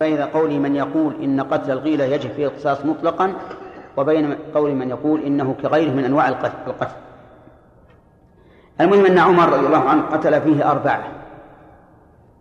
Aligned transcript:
بين 0.00 0.22
قول 0.22 0.60
من 0.60 0.76
يقول 0.76 1.22
إن 1.22 1.40
قتل 1.40 1.70
الغيلة 1.70 2.04
يجب 2.04 2.30
فيه 2.30 2.46
القصاص 2.46 2.84
مطلقا 2.84 3.32
وبين 3.96 4.38
قول 4.54 4.74
من 4.74 4.90
يقول 4.90 5.20
إنه 5.20 5.54
كغيره 5.62 5.90
من 5.90 6.04
أنواع 6.04 6.28
القتل 6.28 6.86
المهم 8.80 9.06
أن 9.06 9.18
عمر 9.18 9.48
رضي 9.48 9.66
الله 9.66 9.88
عنه 9.88 10.02
قتل 10.02 10.40
فيه 10.40 10.70
أربعة. 10.70 11.04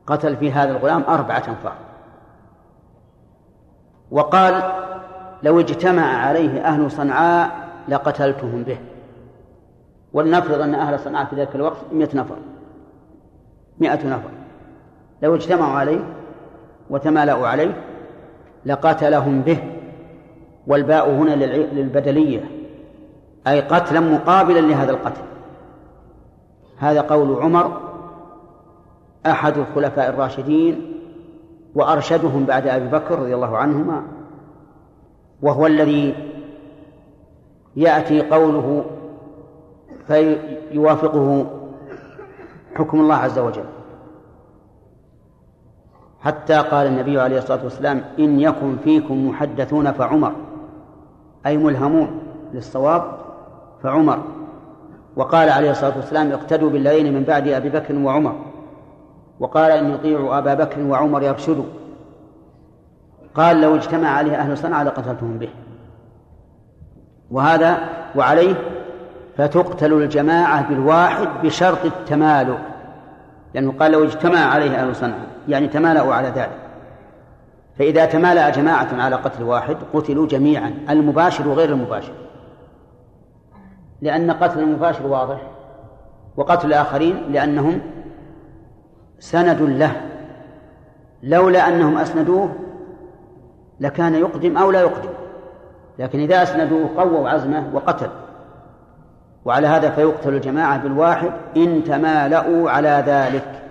قتل 0.07 0.37
في 0.37 0.51
هذا 0.51 0.71
الغلام 0.71 1.03
أربعة 1.03 1.43
أنفار. 1.47 1.75
وقال 4.11 4.63
لو 5.43 5.59
اجتمع 5.59 6.03
عليه 6.03 6.61
أهل 6.61 6.91
صنعاء 6.91 7.51
لقتلتهم 7.87 8.63
به. 8.63 8.77
ولنفرض 10.13 10.61
أن 10.61 10.75
أهل 10.75 10.99
صنعاء 10.99 11.25
في 11.25 11.35
ذلك 11.35 11.55
الوقت 11.55 11.77
مئة 11.91 12.17
نفر. 12.17 12.37
مئة 13.79 14.07
نفر. 14.07 14.29
لو 15.21 15.35
اجتمعوا 15.35 15.73
عليه 15.73 15.99
وتمالأوا 16.91 17.47
عليه 17.47 17.73
لقتلهم 18.65 19.41
به 19.41 19.57
والباء 20.67 21.09
هنا 21.09 21.35
للبدلية 21.73 22.43
أي 23.47 23.61
قتلا 23.61 23.99
مقابلا 23.99 24.59
لهذا 24.59 24.91
القتل. 24.91 25.21
هذا 26.77 27.01
قول 27.01 27.41
عمر 27.41 27.77
أحد 29.25 29.57
الخلفاء 29.57 30.09
الراشدين 30.09 30.97
وأرشدهم 31.75 32.45
بعد 32.45 32.67
أبي 32.67 32.87
بكر 32.87 33.19
رضي 33.19 33.35
الله 33.35 33.57
عنهما 33.57 34.03
وهو 35.41 35.67
الذي 35.67 36.15
يأتي 37.75 38.21
قوله 38.21 38.85
فيوافقه 40.07 41.45
حكم 42.75 42.99
الله 42.99 43.15
عز 43.15 43.39
وجل. 43.39 43.65
حتى 46.21 46.53
قال 46.57 46.87
النبي 46.87 47.19
عليه 47.19 47.37
الصلاة 47.37 47.63
والسلام 47.63 48.01
إن 48.19 48.39
يكن 48.39 48.77
فيكم 48.83 49.27
محدثون 49.27 49.91
فعمر 49.91 50.31
أي 51.45 51.57
ملهمون 51.57 52.21
للصواب 52.53 53.03
فعمر. 53.83 54.23
وقال 55.15 55.49
عليه 55.49 55.71
الصلاة 55.71 55.95
والسلام 55.95 56.31
اقتدوا 56.31 56.69
بالذين 56.69 57.13
من 57.13 57.23
بعد 57.23 57.47
أبي 57.47 57.69
بكر 57.69 57.95
وعمر. 57.95 58.35
وقال 59.39 59.71
إن 59.71 59.91
يطيعوا 59.91 60.37
أبا 60.37 60.53
بكر 60.53 60.81
وعمر 60.81 61.23
يرشدوا. 61.23 61.65
قال 63.35 63.61
لو 63.61 63.75
اجتمع 63.75 64.09
عليه 64.09 64.35
أهل 64.35 64.57
صنعاء 64.57 64.85
لقتلتهم 64.85 65.37
به. 65.37 65.49
وهذا 67.31 67.77
وعليه 68.15 68.55
فتقتل 69.37 69.93
الجماعة 69.93 70.69
بالواحد 70.69 71.27
بشرط 71.43 71.85
التمالؤ 71.85 72.57
لأنه 73.53 73.73
قال 73.79 73.91
لو 73.91 74.03
اجتمع 74.03 74.39
عليه 74.39 74.81
أهل 74.81 74.95
صنعاء 74.95 75.27
يعني 75.47 75.67
تمالأوا 75.67 76.13
على 76.13 76.27
ذلك. 76.27 76.57
فإذا 77.79 78.05
تمالأ 78.05 78.49
جماعة 78.49 78.87
على 78.93 79.15
قتل 79.15 79.43
واحد 79.43 79.77
قتلوا 79.93 80.27
جميعا 80.27 80.73
المباشر 80.89 81.47
وغير 81.47 81.69
المباشر. 81.69 82.13
لأن 84.01 84.31
قتل 84.31 84.59
المباشر 84.59 85.07
واضح 85.07 85.41
وقتل 86.37 86.67
الآخرين 86.67 87.31
لأنهم 87.31 87.81
سند 89.19 89.61
له. 89.61 90.01
لولا 91.23 91.67
أنهم 91.67 91.97
أسندوه 91.97 92.49
لكان 93.79 94.15
يقدم 94.15 94.57
أو 94.57 94.71
لا 94.71 94.81
يقدم. 94.81 95.09
لكن 95.99 96.19
إذا 96.19 96.43
أسندوه 96.43 96.89
قووا 96.97 97.29
عزمه 97.29 97.69
وقتل 97.73 98.09
وعلى 99.45 99.67
هذا 99.67 99.89
فيقتل 99.89 100.33
الجماعة 100.33 100.77
بالواحد 100.77 101.31
إن 101.57 101.83
تمالأوا 101.83 102.69
على 102.69 103.03
ذلك. 103.07 103.61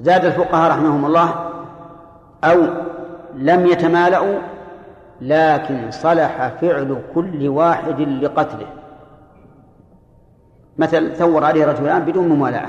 زاد 0.00 0.24
الفقهاء 0.24 0.70
رحمهم 0.70 1.04
الله 1.04 1.50
أو 2.44 2.58
لم 3.34 3.66
يتمالأوا 3.66 4.38
لكن 5.20 5.90
صلح 5.90 6.48
فعل 6.60 7.02
كل 7.14 7.48
واحد 7.48 8.00
لقتله. 8.00 8.66
مثل 10.78 11.14
ثور 11.16 11.44
عليه 11.44 11.66
رجلان 11.66 12.02
بدون 12.02 12.28
ممالأة. 12.28 12.68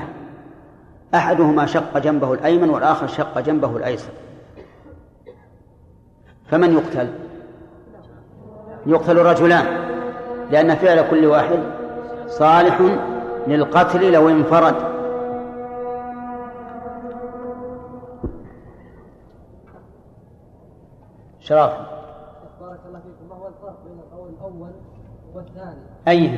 أحدهما 1.14 1.66
شق 1.66 1.98
جنبه 1.98 2.34
الأيمن 2.34 2.70
والآخر 2.70 3.06
شق 3.06 3.40
جنبه 3.40 3.76
الأيسر. 3.76 4.12
فمن 6.50 6.72
يقتل؟ 6.74 7.08
يقتل 8.86 9.16
رجلان 9.16 9.83
لأن 10.50 10.74
فعل 10.74 11.10
كل 11.10 11.26
واحد 11.26 11.58
صالح 12.26 12.80
للقتل 13.46 14.12
لو 14.12 14.28
انفرد. 14.28 14.74
شراف. 21.40 21.72
بارك 22.60 22.78
الله 22.86 22.98
فيكم. 22.98 23.28
ما 23.28 23.34
هو 23.34 23.48
الفرق 23.48 23.76
بين 23.84 23.98
القول 23.98 24.28
الأول 24.28 24.70
والثاني؟ 25.34 25.82
أيه؟ 26.08 26.30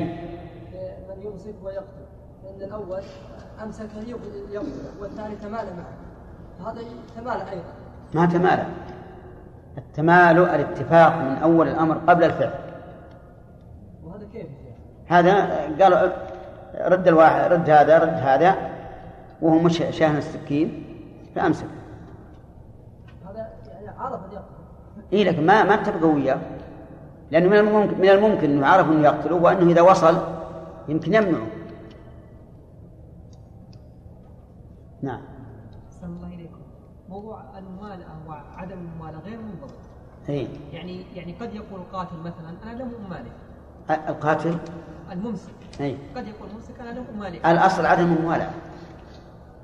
من 1.09 1.21
يمسك 1.23 1.55
ويقتل. 1.63 2.05
فإن 2.43 2.61
الأول 2.61 3.01
أمسك 3.63 3.89
يقتل 4.07 4.67
والثاني 5.01 5.35
تمالى 5.35 5.71
معه. 5.71 6.71
هذا 6.71 6.81
تمالى 7.15 7.51
أيضا. 7.51 7.73
ما 8.13 8.25
تمالى 8.25 8.65
التمالؤ 9.77 10.55
الاتفاق 10.55 11.15
من 11.15 11.37
أول 11.37 11.67
الأمر 11.67 11.97
قبل 12.07 12.23
الفعل؟ 12.23 12.66
هذا 15.07 15.45
قال 15.83 16.13
رد 16.75 17.07
الواحد 17.07 17.51
رد 17.51 17.69
هذا 17.69 17.97
رد 17.97 18.13
هذا 18.13 18.55
وهو 19.41 19.59
مش 19.59 19.77
شاهن 19.89 20.17
السكين 20.17 20.83
فأمسك. 21.35 21.67
هذا 23.29 23.47
يعني 23.67 23.99
عرف 23.99 24.19
يقتل. 24.33 24.45
إيه 25.13 25.23
لكن 25.23 25.45
ما 25.45 25.63
ما 25.63 25.75
تبقى 25.75 26.09
وياه. 26.09 26.39
لأنه 27.31 27.49
من 27.49 27.57
الممكن 27.57 28.01
من 28.01 28.09
الممكن 28.09 28.51
أنه 28.51 28.67
عرف 28.67 28.87
أنه 28.89 29.03
يقتله 29.03 29.35
وأنه 29.35 29.71
إذا 29.71 29.81
وصل 29.81 30.17
يمكن 30.87 31.13
يمنعه. 31.13 31.47
نعم. 35.01 35.21
الله 36.03 36.27
إليكم. 36.27 36.57
موضوع 37.09 37.41
الممالأة 37.57 38.07
وعدم 38.27 38.77
الممالأة 38.77 39.19
غير 39.19 39.37
منضبط 39.37 39.73
إيه؟ 40.29 40.47
يعني 40.73 41.05
يعني 41.15 41.33
قد 41.41 41.53
يقول 41.55 41.79
القاتل 41.79 42.17
مثلا 42.17 42.55
أنا 42.63 42.83
لم 42.83 42.91
أمالك. 43.05 43.31
القاتل؟ 44.09 44.57
الممسك. 45.11 45.51
أي. 45.81 45.97
قد 46.15 46.27
يقول 46.27 46.49
الممسك 46.49 46.79
أنا 46.79 46.89
لم 46.89 47.05
أمالك 47.15 47.45
الأصل 47.45 47.85
عدم 47.85 48.13
الموالاة 48.13 48.49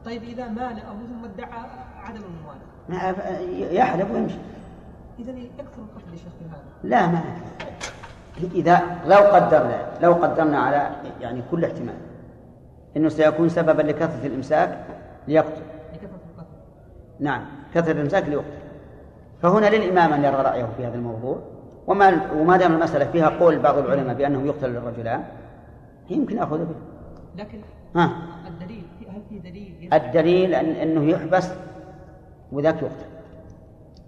طيب 0.05 0.23
إذا 0.23 0.47
مال 0.47 0.61
أبوه 0.61 1.07
ثم 1.07 1.25
ادعى 1.25 1.59
عدم 2.03 2.21
الممالأة 2.89 3.39
يحلف 3.73 4.11
ويمشي. 4.11 4.37
إذا 5.19 5.31
يكثر 5.31 5.81
القتل 5.81 6.11
يا 6.11 6.17
شيخ 6.17 6.33
هذا. 6.51 6.63
لا 6.83 7.07
ما 7.07 7.21
إذا 8.53 8.81
لو 9.05 9.17
قدرنا 9.17 9.87
لو 10.01 10.13
قدرنا 10.13 10.59
على 10.59 10.89
يعني 11.21 11.41
كل 11.51 11.65
احتمال 11.65 11.95
إنه 12.97 13.09
سيكون 13.09 13.49
سببا 13.49 13.81
لكثرة 13.81 14.25
الإمساك 14.25 14.85
ليقتل. 15.27 15.61
لكثرة 15.93 16.19
القتل. 16.35 16.55
نعم 17.19 17.45
كثرة 17.73 17.91
الإمساك 17.91 18.23
ليقتل. 18.23 18.57
فهنا 19.41 19.65
للإمام 19.65 20.13
أن 20.13 20.23
يرى 20.23 20.35
رأيه 20.35 20.67
في 20.77 20.85
هذا 20.85 20.95
الموضوع. 20.95 21.52
وما 21.87 22.31
وما 22.31 22.57
دام 22.57 22.73
المسألة 22.73 23.11
فيها 23.11 23.29
قول 23.29 23.59
بعض 23.59 23.77
العلماء 23.77 24.15
بأنه 24.15 24.41
يقتل 24.41 24.77
الرجلان 24.77 25.23
يمكن 26.09 26.39
أخذ 26.39 26.65
به. 26.65 26.75
لكن 27.35 27.59
ها؟ 27.95 28.11
الدليل 28.47 28.83
هل 29.09 29.21
في 29.29 29.39
دليل 29.39 29.93
الدليل 29.93 30.55
أن 30.55 30.65
أنه 30.65 31.03
يحبس 31.03 31.49
وذاك 32.51 32.81
يقتل. 32.81 33.05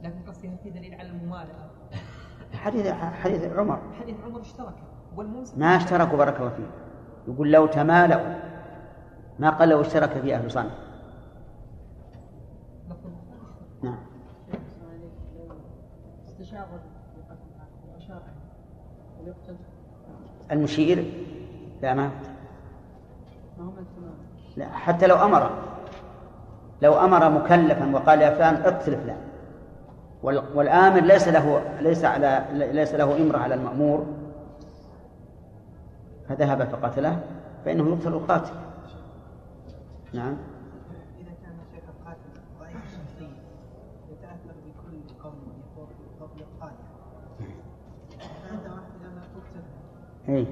لكن 0.03 0.19
قصدي 0.28 0.47
هل 0.47 0.58
في 0.63 0.69
دليل 0.69 0.94
على 0.94 1.09
الممالأة 1.09 1.66
حديث 2.53 2.88
حديث 2.91 3.44
عمر. 3.44 3.80
حديث 4.02 4.16
عمر 4.25 4.42
اشترك. 4.42 4.75
والمنصف 5.16 5.57
ما 5.57 5.78
اشتركوا 5.78 6.18
بارك 6.18 6.40
الله 6.40 6.50
فيه. 6.50 6.86
يقول 7.28 7.52
لو 7.52 7.66
تمالأوا 7.66 8.36
ما 9.40 9.50
قال 9.50 9.69
لو 9.69 9.81
اشترك 9.81 10.09
في 10.09 10.36
أهل 10.36 10.52
صنع 10.52 10.69
نعم. 13.84 13.97
المشير؟ 20.51 21.13
لا 21.81 21.94
ما. 21.94 22.10
لا 24.57 24.69
حتى 24.69 25.07
لو 25.07 25.16
أمر. 25.16 25.50
لو 26.81 26.94
أمر 26.94 27.30
مكلفا 27.30 27.95
وقال 27.95 28.22
يا 28.22 28.30
فلان 28.30 28.56
اقتل 28.56 28.98
فلان 28.98 29.18
والآمر 30.56 31.00
ليس 31.00 31.27
له 31.27 31.62
ليس 31.81 32.06
على 32.06 32.45
ليس 32.51 32.94
له 32.94 33.18
إمرة 33.18 33.38
على 33.38 33.56
المأمور. 33.56 34.06
فذهب 36.30 36.63
فقتله 36.63 37.19
فإنه 37.66 37.89
يقتل 37.89 38.13
القاتل. 38.13 38.54
نعم 40.13 40.38
إذا 41.19 41.31
كان 41.44 41.57
شيخ 41.74 41.83
القاتل 42.00 42.42
ضعيف 42.60 42.75
الشخصية 42.75 43.38
يتأثر 44.12 44.56
بكل 44.66 44.98
قول 45.24 45.33
يقول 45.75 45.88
قول 46.19 46.42
القاتل 46.42 46.83
هذا 48.51 48.69
واحد 48.71 48.92
لما 49.04 49.21
إيه. 50.30 50.45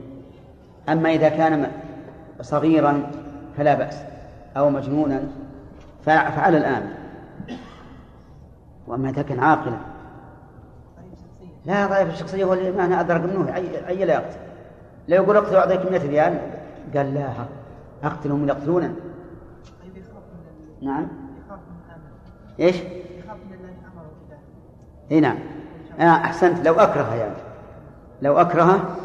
أما 0.90 1.10
إذا 1.10 1.30
كان 1.30 1.72
صغيرا 2.42 3.12
فلا 3.58 3.74
بأس 3.74 4.04
أو 4.58 4.70
مجنونا 4.70 5.24
فعلى 6.06 6.58
الآمر 6.58 6.90
وأما 8.88 9.10
إذا 9.10 9.22
كان 9.22 9.40
عاقلا. 9.40 9.78
لا 11.66 11.88
ضعيف 11.88 12.10
الشخصية 12.14 12.44
هو 12.44 12.54
اللي 12.54 12.72
ما 12.72 13.00
أدرك 13.00 13.22
منه 13.22 13.56
أي 13.88 14.06
لا 14.06 14.14
يقتل. 14.14 14.40
لا 15.08 15.16
يقول 15.16 15.38
اقتلوا 15.38 15.60
أعطيك 15.60 15.92
100 15.92 16.10
ريال. 16.10 16.40
قال 16.96 17.14
لا 17.14 17.30
أقتلهم 18.04 18.48
يقتلونني 18.48 18.94
نعم. 20.82 21.08
إيش؟ 22.60 22.76
إي 25.12 25.20
نعم. 25.20 25.38
آه 26.00 26.04
أحسنت 26.04 26.68
لو 26.68 26.74
اكره 26.74 27.16
يعني. 27.16 27.36
لو 28.22 28.38
اكره 28.38 28.96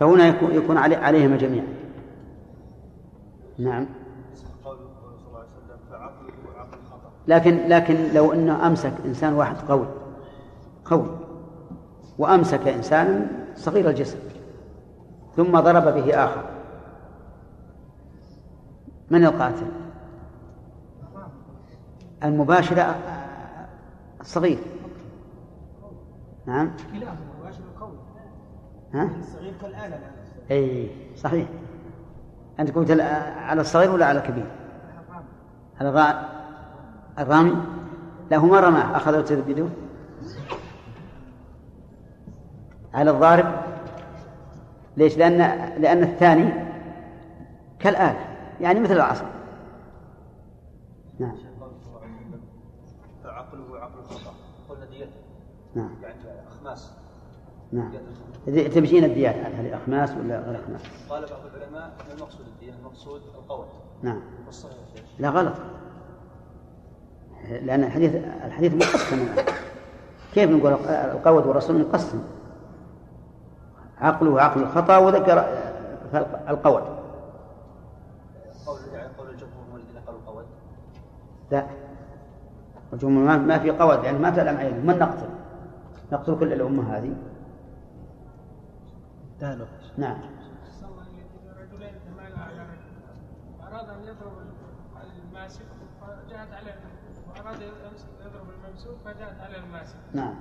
فهنا 0.00 0.26
يكون 0.26 0.54
يكون 0.54 0.76
عليهما 0.76 1.36
جميعا. 1.36 1.66
نعم. 3.58 3.86
لكن 7.28 7.68
لكن 7.68 8.12
لو 8.14 8.32
انه 8.32 8.66
أمسك 8.66 8.92
إنسان 9.04 9.32
واحد 9.32 9.56
قوي. 9.68 9.86
قوي. 10.84 11.06
وأمسك 12.18 12.68
إنسانا 12.68 13.26
صغير 13.56 13.90
الجسم. 13.90 14.18
ثم 15.36 15.60
ضرب 15.60 15.94
به 15.94 16.24
آخر. 16.24 16.44
من 19.10 19.24
القاتل؟ 19.24 19.66
المباشرة 22.24 22.96
الصغير 24.20 24.58
نعم. 26.46 26.70
المباشر 26.94 27.02
القوي 27.02 27.29
ها؟ 28.94 29.10
الصغير 29.18 29.52
كالآلة 29.62 30.00
اي 30.50 30.90
صحيح. 31.16 31.48
أنت 32.60 32.70
قلت 32.70 32.90
على 33.40 33.60
الصغير 33.60 33.90
ولا 33.90 34.06
على 34.06 34.18
الكبير؟ 34.18 34.46
على 35.80 35.92
الرامي. 37.18 37.56
لا 38.30 38.36
هو 38.36 38.46
ما 38.46 38.60
رماه؟ 38.60 38.96
أخذ 38.96 39.14
بيده 39.42 39.66
على 42.94 43.10
الضارب. 43.10 43.54
ليش؟ 44.96 45.18
لأن 45.18 45.38
لأن 45.80 46.02
الثاني 46.02 46.52
كالآلة 47.78 48.26
يعني 48.60 48.80
مثل 48.80 48.94
العصا 48.94 49.30
نعم. 51.18 51.36
نعم. 55.74 55.90
يعني 56.02 56.14
أخماس. 56.48 56.99
نعم. 57.72 57.90
تبجين 58.46 59.04
الديات 59.04 59.34
هل 59.34 59.74
أخماس 59.74 60.10
ولا 60.10 60.40
غير 60.40 60.60
أخماس؟ 60.60 60.80
قال 61.10 61.22
بعض 61.22 61.40
العلماء 61.54 61.84
أن 61.84 62.16
المقصود 62.16 62.46
الدية 62.46 62.72
المقصود 62.80 63.20
القوت 63.34 63.66
نعم. 64.02 64.20
لا 65.18 65.30
غلط. 65.30 65.54
لأن 67.50 67.84
الحديث 67.84 68.14
الحديث 68.44 68.74
مقسم. 68.74 69.28
كيف 70.34 70.50
نقول 70.50 70.72
القوت 70.88 71.46
والرسول 71.46 71.80
مقسم؟ 71.80 72.22
عقله 73.98 74.42
عقل 74.42 74.62
الخطأ 74.62 74.96
وذكر 74.96 75.44
القوت 76.48 76.82
قول 78.66 78.78
يعني 78.92 79.08
قول 79.18 79.30
الجمهور 79.30 79.64
هو 79.72 79.76
الذين 79.76 80.02
قالوا 80.06 80.20
القوت 80.20 80.44
لا. 81.50 81.66
الجمهور 82.92 83.38
ما 83.38 83.58
في 83.58 83.70
قوت 83.70 84.04
يعني 84.04 84.18
ما 84.18 84.30
تلم 84.30 84.56
عينه 84.56 84.76
من 84.76 84.98
نقتل؟ 84.98 85.28
نقتل 86.12 86.38
كل 86.38 86.52
الأمة 86.52 86.96
هذه. 86.96 87.14
تالو 89.40 89.64
نعم. 89.96 90.16
رجلين 91.60 91.94
أراد 93.72 93.88
أن 93.88 94.02
يضرب 94.02 94.32
الماسك 95.28 95.64
فجاءت 96.00 96.52
عليه 96.52 96.74
وأراد 97.28 97.62
يضرب 98.20 98.46
الممسوك 98.50 98.96
فجاءت 99.04 99.40
عليه 99.40 99.58
الماسك. 99.58 99.96
نعم. 100.12 100.34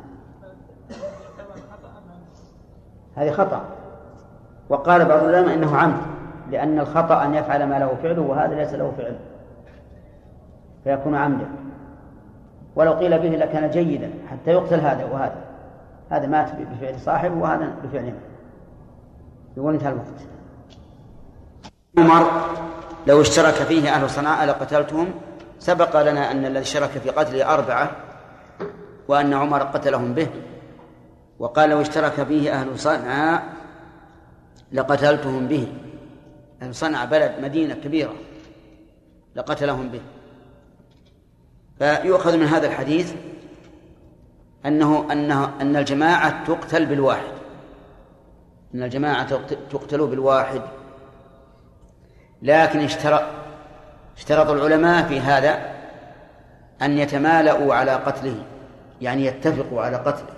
هذه 3.16 3.32
خطأ. 3.32 3.66
وقال 4.70 5.06
بعض 5.06 5.24
العلماء 5.24 5.54
إنه 5.54 5.78
عمد 5.78 6.02
لأن 6.52 6.80
الخطأ 6.80 7.26
أن 7.26 7.36
يفعل 7.36 7.64
ما 7.70 7.80
له 7.80 7.96
فعله 8.04 8.22
وهذا 8.22 8.56
ليس 8.56 8.74
له 8.74 8.94
فعل. 8.98 9.20
فيكون 10.84 11.16
عمدا. 11.16 11.48
ولو 12.76 12.94
قيل 12.94 13.20
به 13.20 13.30
لكان 13.30 13.70
جيدا 13.70 14.12
حتى 14.28 14.52
يقتل 14.52 14.80
هذا 14.80 15.06
وهذا. 15.06 15.42
هذا 16.10 16.28
مات 16.28 16.50
بفعل 16.56 17.00
صاحبه 17.00 17.36
وهذا 17.36 17.76
بفعل 17.84 18.14
يقول 19.58 19.74
انتهى 19.74 19.90
الوقت. 19.90 20.20
عمر 21.98 22.50
لو 23.08 23.22
اشترك 23.22 23.54
فيه 23.54 23.90
أهل 23.96 24.10
صنعاء 24.10 24.48
لقتلتهم 24.48 25.12
سبق 25.60 26.02
لنا 26.02 26.32
أن 26.32 26.46
الذي 26.46 26.60
اشترك 26.60 26.90
في 26.90 27.10
قتله 27.10 27.54
أربعة 27.54 27.92
وأن 29.08 29.34
عمر 29.34 29.64
قتلهم 29.64 30.14
به. 30.14 30.28
وقال 31.40 31.70
لو 31.70 31.82
اشترك 31.82 32.24
فيه 32.24 32.54
أهل 32.54 32.80
صنعاء 32.80 33.44
لقتلتهم 34.72 35.48
به. 35.48 35.68
أهل 36.62 36.76
صنعاء 36.76 37.08
بلد 37.08 37.36
مدينة 37.42 37.74
كبيرة 37.74 38.14
لقتلهم 39.36 39.90
به. 39.90 40.02
فيؤخذ 41.80 42.38
من 42.38 42.46
هذا 42.46 42.68
الحديث 42.68 43.14
أنه 44.66 45.12
أنه 45.12 45.62
أن 45.62 45.76
الجماعة 45.76 46.46
تقتل 46.46 46.86
بالواحد. 46.86 47.39
أن 48.76 48.84
الجماعة 48.84 49.40
تقتل 49.72 50.08
بالواحد. 50.08 50.62
لكن 52.42 52.80
اشترط 52.80 53.22
اشترط 54.18 54.50
العلماء 54.50 55.08
في 55.08 55.20
هذا 55.20 55.76
أن 56.82 56.98
يتمالؤوا 56.98 57.74
على 57.74 57.92
قتله 57.92 58.44
يعني 59.02 59.26
يتفقوا 59.26 59.82
على 59.82 59.98
قتله. 59.98 60.34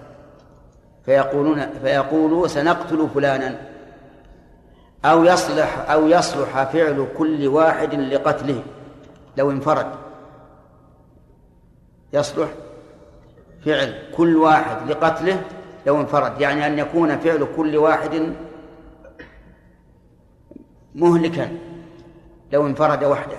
فيقولون 1.06 1.70
فيقولوا 1.82 2.48
سنقتل 2.48 3.10
فلانا 3.16 3.56
أو 5.06 5.24
يصلح 5.24 5.90
أو 5.92 6.08
يصلح 6.08 6.64
فعل 6.64 7.08
كل 7.18 7.48
واحد 7.48 7.94
لقتله 7.94 8.64
لو 9.38 9.52
انفرد. 9.52 9.92
يصلح 12.14 12.50
فعل 13.66 14.04
كل 14.18 14.36
واحد 14.36 14.92
لقتله 14.92 15.42
لو 15.86 16.02
انفرد 16.02 16.42
يعني 16.42 16.68
أن 16.68 16.80
يكون 16.80 17.18
فعل 17.18 17.48
كل 17.56 17.78
واحد 17.78 18.34
مهلكا 20.96 21.58
لو 22.52 22.68
انفرد 22.68 23.04
وحده. 23.04 23.38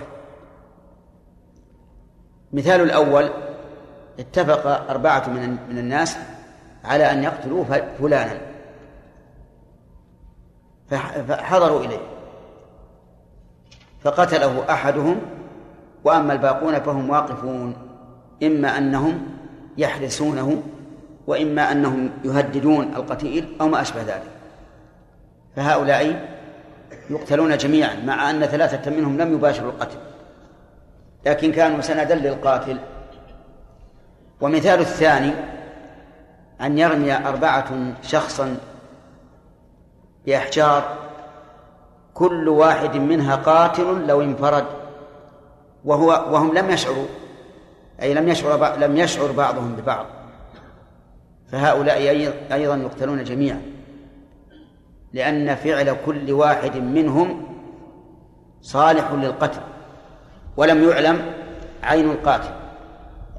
مثال 2.53 2.81
الأول 2.81 3.31
اتفق 4.19 4.91
أربعة 4.91 5.29
من 5.29 5.57
من 5.71 5.79
الناس 5.79 6.17
على 6.85 7.11
أن 7.11 7.23
يقتلوا 7.23 7.65
فلانا. 7.99 8.41
فحضروا 11.29 11.81
إليه. 11.81 12.01
فقتله 14.05 14.71
أحدهم 14.71 15.21
وأما 16.05 16.33
الباقون 16.33 16.81
فهم 16.81 17.11
واقفون 17.11 17.77
إما 18.43 18.79
أنهم 18.79 19.27
يحرسونه 19.79 20.63
وإما 21.27 21.73
أنهم 21.73 22.11
يهددون 22.25 22.93
القتيل 22.97 23.57
أو 23.61 23.69
ما 23.69 23.81
أشبه 23.81 24.03
ذلك. 24.03 24.31
فهؤلاء 25.57 26.29
يقتلون 27.11 27.57
جميعا 27.57 27.97
مع 28.07 28.31
أن 28.31 28.47
ثلاثة 28.47 28.91
منهم 28.91 29.19
لم 29.19 29.35
يباشروا 29.35 29.73
القتل. 29.73 29.99
لكن 31.27 31.53
كانوا 31.53 31.81
سندا 31.81 32.15
للقاتل. 32.15 32.79
ومثال 34.41 34.81
الثاني 34.81 35.33
أن 36.61 36.79
يرمي 36.79 37.17
أربعة 37.17 37.95
شخصا 38.03 38.57
بأحجار 40.27 40.97
كل 42.15 42.49
واحد 42.49 42.97
منها 42.97 43.37
قاتل 43.37 44.07
لو 44.07 44.23
انفرد. 44.23 44.65
وهو 45.85 46.09
وهم 46.09 46.55
لم 46.55 46.71
يشعروا 46.71 47.07
أي 48.03 48.15
لم 48.15 48.29
يشعر 48.29 48.77
لم 48.77 48.97
يشعر 48.97 49.33
بعضهم 49.33 49.77
ببعض. 49.77 50.07
فهؤلاء 51.53 51.99
أيضا 52.53 52.77
يقتلون 52.77 53.25
جميعا. 53.25 53.63
لأن 55.13 55.55
فعل 55.55 55.97
كل 56.07 56.33
واحد 56.33 56.77
منهم 56.77 57.47
صالح 58.63 59.13
للقتل 59.13 59.61
ولم 60.57 60.89
يعلم 60.89 61.33
عين 61.83 62.11
القاتل. 62.11 62.51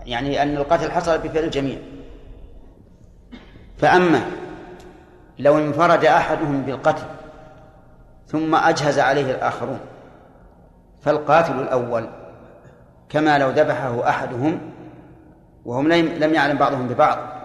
يعني 0.06 0.42
أن 0.42 0.58
القتل 0.58 0.92
حصل 0.92 1.18
بفعل 1.18 1.44
الجميع. 1.44 1.78
فأما 3.78 4.22
لو 5.40 5.58
انفرد 5.58 6.06
أحدهم 6.06 6.62
بالقتل 6.62 7.04
ثم 8.28 8.56
أجهز 8.56 9.00
عليه 9.00 9.32
الآخرون 9.32 9.80
فالقاتل 11.02 11.60
الأول 11.60 12.10
كما 13.10 13.38
لو 13.38 13.50
ذبحه 13.50 14.10
أحدهم 14.10 14.60
وهم 15.66 15.92
لم 15.92 16.34
يعلم 16.34 16.58
بعضهم 16.58 16.88
ببعض. 16.88 17.43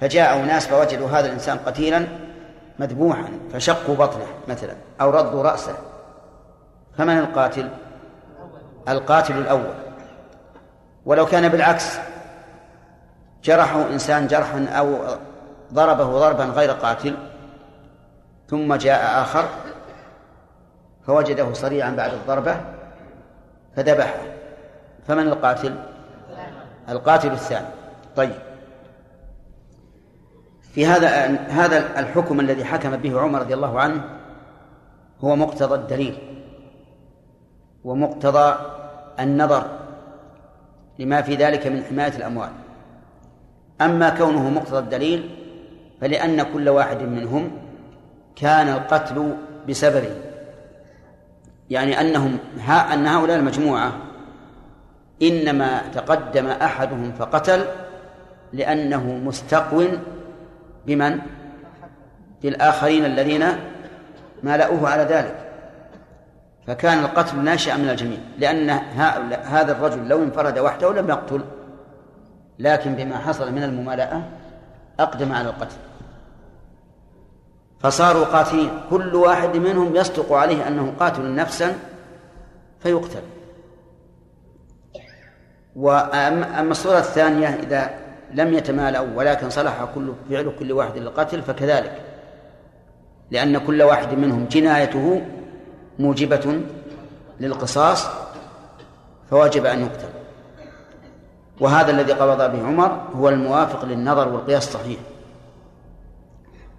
فجاء 0.00 0.40
أناس 0.40 0.66
فوجدوا 0.66 1.08
هذا 1.08 1.26
الإنسان 1.26 1.58
قتيلا 1.58 2.06
مذبوحا 2.78 3.28
فشقوا 3.52 3.94
بطنه 3.94 4.26
مثلا 4.48 4.74
أو 5.00 5.10
ردوا 5.10 5.42
رأسه. 5.42 5.74
فمن 6.98 7.18
القاتل؟ 7.18 7.68
القاتل 8.88 9.38
الأول. 9.38 9.74
ولو 11.06 11.26
كان 11.26 11.48
بالعكس 11.48 11.98
جرحوا 13.44 13.84
إنسان 13.84 14.26
جرحا 14.26 14.66
أو 14.68 14.98
ضربه 15.72 16.04
ضربا 16.04 16.44
غير 16.44 16.70
قاتل 16.70 17.16
ثم 18.48 18.74
جاء 18.74 19.22
آخر 19.22 19.44
فوجده 21.06 21.52
صريعا 21.52 21.90
بعد 21.90 22.12
الضربة 22.12 22.56
فذبحه. 23.76 24.20
فمن 25.08 25.28
القاتل؟ 25.28 25.74
القاتل 26.88 27.32
الثاني. 27.32 27.66
طيب. 28.16 28.53
في 30.74 30.86
هذا 30.86 31.26
هذا 31.48 32.00
الحكم 32.00 32.40
الذي 32.40 32.64
حكم 32.64 32.96
به 32.96 33.20
عمر 33.20 33.40
رضي 33.40 33.54
الله 33.54 33.80
عنه 33.80 34.04
هو 35.20 35.36
مقتضى 35.36 35.74
الدليل 35.74 36.18
ومقتضى 37.84 38.54
النظر 39.20 39.64
لما 40.98 41.22
في 41.22 41.34
ذلك 41.34 41.66
من 41.66 41.82
حماية 41.84 42.16
الأموال. 42.16 42.50
أما 43.80 44.10
كونه 44.10 44.50
مقتضى 44.50 44.78
الدليل 44.78 45.30
فلأن 46.00 46.42
كل 46.42 46.68
واحد 46.68 47.02
منهم 47.02 47.50
كان 48.36 48.68
القتل 48.68 49.36
بسببه 49.68 50.16
يعني 51.70 52.00
أنهم 52.00 52.38
أن 52.68 53.06
هؤلاء 53.06 53.36
المجموعة 53.36 53.92
إنما 55.22 55.82
تقدم 55.94 56.46
أحدهم 56.46 57.12
فقتل 57.12 57.64
لأنه 58.52 59.04
مستقو 59.24 59.82
بمن؟ 60.86 61.18
بالآخرين 62.42 63.04
الذين 63.04 63.44
مالأوه 64.42 64.88
على 64.88 65.02
ذلك. 65.02 65.36
فكان 66.66 66.98
القتل 66.98 67.38
ناشئا 67.38 67.76
من 67.76 67.88
الجميع 67.88 68.18
لأن 68.38 68.70
هذا 69.44 69.72
الرجل 69.72 70.08
لو 70.08 70.22
انفرد 70.22 70.58
وحده 70.58 70.92
لم 70.92 71.08
يقتل 71.08 71.44
لكن 72.58 72.94
بما 72.94 73.18
حصل 73.18 73.52
من 73.52 73.62
الممالأة 73.62 74.22
أقدم 75.00 75.32
على 75.32 75.48
القتل. 75.48 75.76
فصاروا 77.80 78.24
قاتلين 78.24 78.70
كل 78.90 79.14
واحد 79.14 79.56
منهم 79.56 79.96
يصدق 79.96 80.32
عليه 80.32 80.68
أنه 80.68 80.94
قاتل 81.00 81.34
نفسا 81.34 81.74
فيقتل. 82.80 83.22
وأما 85.76 86.60
الصورة 86.60 86.98
الثانية 86.98 87.48
إذا 87.48 88.03
لم 88.34 88.54
يتمالأوا 88.54 89.08
ولكن 89.16 89.50
صلح 89.50 89.84
كل 89.94 90.12
فعل 90.30 90.52
كل 90.58 90.72
واحد 90.72 90.96
للقتل 90.96 91.42
فكذلك. 91.42 92.00
لأن 93.30 93.58
كل 93.58 93.82
واحد 93.82 94.14
منهم 94.14 94.44
جنايته 94.44 95.22
موجبة 95.98 96.60
للقصاص 97.40 98.08
فواجب 99.30 99.66
أن 99.66 99.80
يقتل. 99.80 100.08
وهذا 101.60 101.90
الذي 101.90 102.12
قبض 102.12 102.52
به 102.52 102.66
عمر 102.66 103.08
هو 103.16 103.28
الموافق 103.28 103.84
للنظر 103.84 104.28
والقياس 104.28 104.68
الصحيح. 104.68 104.98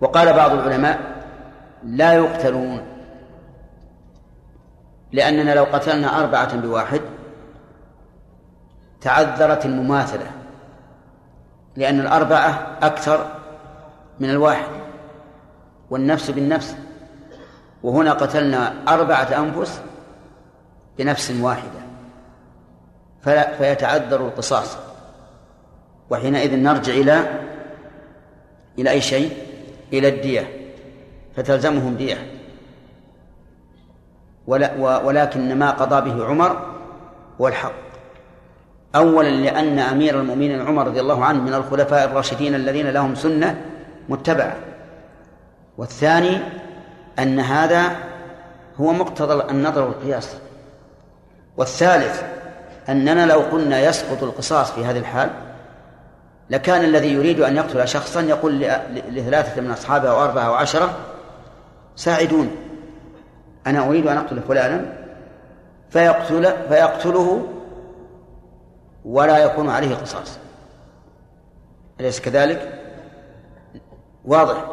وقال 0.01 0.33
بعض 0.33 0.51
العلماء 0.51 0.99
لا 1.83 2.13
يقتلون 2.13 2.81
لأننا 5.11 5.55
لو 5.55 5.63
قتلنا 5.63 6.19
أربعة 6.19 6.57
بواحد 6.57 7.01
تعذرت 9.01 9.65
المماثلة. 9.65 10.44
لأن 11.75 11.99
الأربعة 11.99 12.77
أكثر 12.81 13.31
من 14.19 14.29
الواحد 14.29 14.67
والنفس 15.89 16.31
بالنفس. 16.31 16.75
وهنا 17.83 18.13
قتلنا 18.13 18.73
أربعة 18.87 19.39
أنفس 19.39 19.81
بنفس 20.97 21.31
واحدة 21.31 21.79
فلا 23.21 23.57
فيتعذر 23.57 24.27
القصاص. 24.27 24.77
وحينئذ 26.09 26.55
نرجع 26.55 26.93
إلى 26.93 27.39
إلى 28.79 28.89
أي 28.89 29.01
شيء؟ 29.01 29.37
إلى 29.93 30.07
الدية 30.07 30.71
فتلزمهم 31.35 31.95
دية. 31.95 32.31
ولكن 34.77 35.59
ما 35.59 35.71
قضى 35.71 36.09
به 36.09 36.25
عمر 36.25 36.75
هو 37.41 37.47
الحق. 37.47 37.84
أولا 38.95 39.29
لأن 39.29 39.79
أمير 39.79 40.19
المؤمنين 40.19 40.61
عمر 40.61 40.87
رضي 40.87 40.99
الله 40.99 41.25
عنه 41.25 41.41
من 41.41 41.53
الخلفاء 41.53 42.05
الراشدين 42.05 42.55
الذين 42.55 42.89
لهم 42.89 43.15
سنة 43.15 43.61
متبعة. 44.09 44.55
والثاني 45.77 46.37
أن 47.19 47.39
هذا 47.39 47.95
هو 48.77 48.93
مقتضى 48.93 49.51
النظر 49.51 49.83
والقياس. 49.83 50.37
والثالث 51.57 52.23
أننا 52.89 53.25
لو 53.25 53.39
قلنا 53.39 53.79
يسقط 53.79 54.23
القصاص 54.23 54.71
في 54.71 54.85
هذه 54.85 54.97
الحال 54.97 55.29
لكان 56.49 56.83
الذي 56.83 57.13
يريد 57.13 57.39
أن 57.39 57.55
يقتل 57.55 57.87
شخصا 57.87 58.21
يقول 58.21 58.59
لثلاثة 59.09 59.61
من 59.61 59.71
أصحابه 59.71 60.09
أو 60.09 60.23
أربعة 60.23 60.43
أو 60.43 60.53
عشرة 60.53 60.97
ساعدوني 61.95 62.49
أنا 63.67 63.87
أريد 63.87 64.07
أن 64.07 64.17
أقتل 64.17 64.41
فلانا 64.41 64.85
فيقتل 65.89 66.53
فيقتله 66.69 67.47
ولا 69.05 69.37
يكون 69.37 69.69
عليه 69.69 69.95
قصاص. 69.95 70.39
أليس 71.99 72.19
كذلك؟ 72.19 72.81
واضح. 74.25 74.65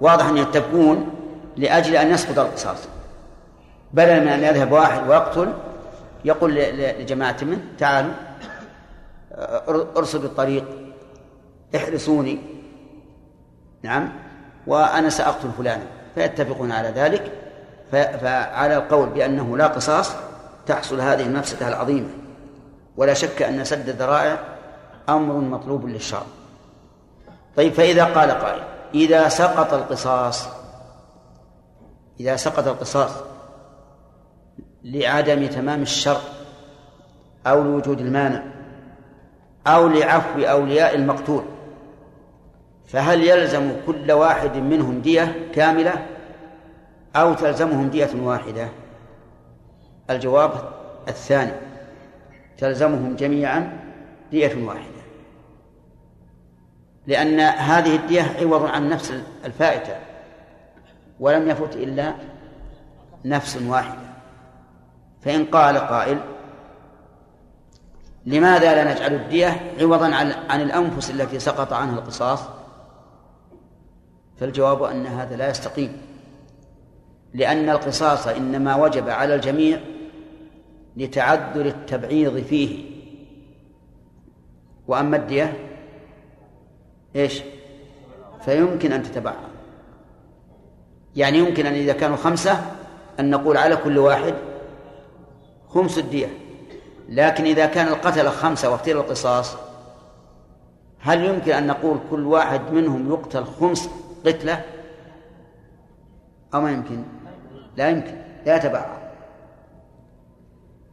واضح 0.00 0.26
أن 0.26 0.36
يتفقون 0.36 1.10
لأجل 1.56 1.96
أن 1.96 2.10
يسقط 2.10 2.38
القصاص. 2.38 2.78
بدلا 3.92 4.20
من 4.20 4.28
أن 4.28 4.42
يذهب 4.42 4.72
واحد 4.72 5.08
ويقتل 5.08 5.52
يقول 6.24 6.54
لجماعة 6.54 7.36
منه 7.42 7.60
تعالوا 7.78 8.12
ارصدوا 9.96 10.28
الطريق 10.28 10.64
احرسوني. 11.76 12.38
نعم. 13.82 14.12
وأنا 14.66 15.08
سأقتل 15.08 15.50
فلانا. 15.58 15.86
فيتفقون 16.14 16.72
على 16.72 16.88
ذلك. 16.88 17.32
فعلى 17.92 18.76
القول 18.76 19.08
بأنه 19.08 19.56
لا 19.56 19.66
قصاص 19.66 20.12
تحصل 20.66 21.00
هذه 21.00 21.22
المفسدة 21.22 21.68
العظيمة. 21.68 22.08
ولا 22.96 23.14
شك 23.14 23.42
أن 23.42 23.64
سد 23.64 23.88
الذرائع 23.88 24.38
أمر 25.08 25.34
مطلوب 25.34 25.86
للشرع. 25.86 26.26
طيب 27.56 27.72
فإذا 27.72 28.04
قال 28.04 28.30
قائل 28.30 28.62
إذا 28.94 29.28
سقط 29.28 29.74
القصاص 29.74 30.48
إذا 32.20 32.36
سقط 32.36 32.66
القصاص 32.68 33.10
لعدم 34.84 35.46
تمام 35.46 35.82
الشر 35.82 36.20
أو 37.46 37.62
لوجود 37.62 38.00
المانع 38.00 38.42
أو 39.66 39.88
لعفو 39.88 40.40
أولياء 40.40 40.94
المقتول 40.94 41.44
فهل 42.86 43.24
يلزم 43.24 43.72
كل 43.86 44.12
واحد 44.12 44.56
منهم 44.56 45.00
دية 45.00 45.50
كاملة 45.54 46.06
أو 47.16 47.34
تلزمهم 47.34 47.88
دية 47.88 48.10
واحدة؟ 48.22 48.68
الجواب 50.10 50.50
الثاني. 51.08 51.52
تلزمهم 52.58 53.16
جميعا 53.16 53.78
دية 54.30 54.64
واحدة. 54.64 55.04
لأن 57.06 57.40
هذه 57.40 57.96
الدية 57.96 58.22
عوض 58.40 58.64
عن 58.64 58.88
نفس 58.88 59.14
الفائتة 59.44 59.96
ولم 61.20 61.48
يفت 61.48 61.76
إلا 61.76 62.14
نفس 63.24 63.56
واحدة. 63.56 64.04
فإن 65.22 65.44
قال 65.44 65.78
قائل 65.78 66.18
لماذا 68.26 68.74
لا 68.74 68.94
نجعل 68.94 69.14
الدية 69.14 69.72
عوضا 69.80 70.14
عن, 70.14 70.60
الأنفس 70.60 71.10
التي 71.10 71.38
سقط 71.38 71.72
عنها 71.72 71.94
القصاص؟ 71.94 72.40
فالجواب 74.40 74.82
أن 74.82 75.06
هذا 75.06 75.36
لا 75.36 75.50
يستقيم 75.50 76.02
لأن 77.34 77.70
القصاص 77.70 78.26
إنما 78.26 78.76
وجب 78.76 79.08
على 79.08 79.34
الجميع 79.34 79.80
لتعذر 80.96 81.66
التبعيض 81.66 82.38
فيه. 82.38 82.84
وأما 84.88 85.16
الدية 85.16 85.52
إيش؟ 87.16 87.42
فيمكن 88.44 88.92
أن 88.92 89.02
تتبعض. 89.02 89.34
يعني 91.16 91.38
يمكن 91.38 91.66
أن 91.66 91.74
إذا 91.74 91.92
كانوا 91.92 92.16
خمسة 92.16 92.62
أن 93.20 93.30
نقول 93.30 93.56
على 93.56 93.76
كل 93.76 93.98
واحد 93.98 94.34
خمس 95.68 95.98
الدية. 95.98 96.28
لكن 97.08 97.44
إذا 97.44 97.66
كان 97.66 97.88
القتل 97.88 98.28
خمسة 98.28 98.70
واقتل 98.70 98.96
القصاص 98.96 99.56
هل 100.98 101.24
يمكن 101.24 101.52
أن 101.52 101.66
نقول 101.66 101.98
كل 102.10 102.26
واحد 102.26 102.72
منهم 102.72 103.12
يقتل 103.12 103.44
خمس 103.44 103.88
قتلة؟ 104.26 104.64
أو 106.54 106.60
ما 106.60 106.70
يمكن؟ 106.70 107.02
لا 107.76 107.88
يمكن. 107.88 108.14
لا 108.46 108.56
يتبعض. 108.56 109.03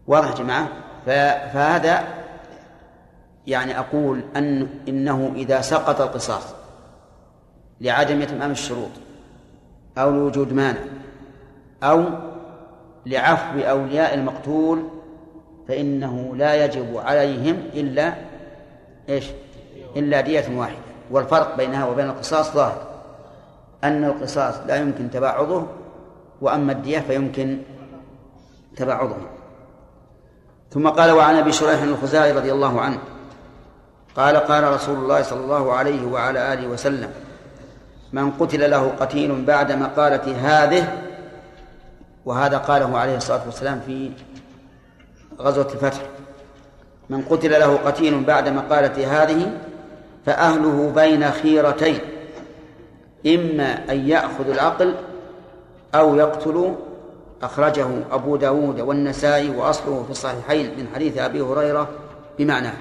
واضح 0.08 0.30
يا 0.30 0.36
جماعة؟ 0.36 0.68
فهذا 1.06 2.04
يعني 3.48 3.80
أقول 3.80 4.22
أن 4.36 4.68
إنه 4.88 5.32
إذا 5.36 5.62
سقط 5.62 6.02
القصاص 6.02 6.44
لعدم 7.82 8.22
إتمام 8.22 8.52
الشروط 8.52 8.90
أو 9.98 10.12
لوجود 10.12 10.54
مانع 10.54 10.80
أو 11.84 12.06
لعفو 13.06 13.60
أولياء 13.60 14.14
المقتول 14.14 14.84
فإنه 15.68 16.36
لا 16.36 16.66
يجب 16.66 16.98
عليهم 16.98 17.56
إلا 17.74 18.14
إيش؟ 19.10 19.26
إلا 19.96 20.22
دية 20.22 20.58
واحدة. 20.58 20.76
والفرق 21.12 21.58
بينها 21.58 21.86
وبين 21.86 22.06
القصاص 22.06 22.54
ظاهر. 22.54 22.88
أن 23.84 24.04
القصاص 24.04 24.56
لا 24.68 24.76
يمكن 24.76 25.10
تباعضه 25.10 25.68
وأما 26.42 26.72
الدية 26.72 27.00
فيمكن 27.00 27.58
تباعضه 28.76 29.16
ثم 30.74 30.88
قال 30.88 31.12
وعن 31.12 31.36
أبي 31.36 31.52
شريح 31.52 31.82
الخزاعي 31.82 32.32
رضي 32.32 32.52
الله 32.52 32.82
عنه 32.82 32.98
قال 34.16 34.38
قال 34.38 34.74
رسول 34.74 34.98
الله 34.98 35.22
صلى 35.22 35.40
الله 35.40 35.74
عليه 35.74 36.06
وعلى 36.06 36.54
آله 36.54 36.68
وسلم 36.68 37.12
من 38.14 38.32
قتل 38.32 38.72
له 38.72 38.94
قتيل 39.00 39.46
بعد 39.46 39.72
مقالة 39.72 40.36
هذه 40.42 40.98
وهذا 42.26 42.58
قاله 42.58 42.98
عليه 42.98 43.18
الصلاة 43.18 43.42
والسلام 43.46 43.82
في 43.86 44.12
غزوة 45.40 45.68
الفتح 45.74 46.02
من 47.10 47.22
قتل 47.22 47.52
له 47.52 47.76
قتيل 47.76 48.24
بعد 48.24 48.50
مقالة 48.50 49.24
هذه 49.24 49.52
فأهله 50.26 50.92
بين 50.96 51.32
خيرتين 51.32 52.00
إما 53.28 53.92
أن 53.92 54.10
يأخذ 54.10 54.50
العقل 54.50 54.96
أو 55.96 56.16
يقتل 56.16 56.76
أخرجه 57.44 57.88
أبو 58.12 58.36
داود 58.36 58.80
والنسائي 58.80 59.50
وأصله 59.50 60.04
في 60.04 60.12
الصحيحين 60.12 60.78
من 60.78 60.88
حديث 60.96 61.18
أبي 61.18 61.42
هريرة 61.42 61.90
بمعناه 62.40 62.74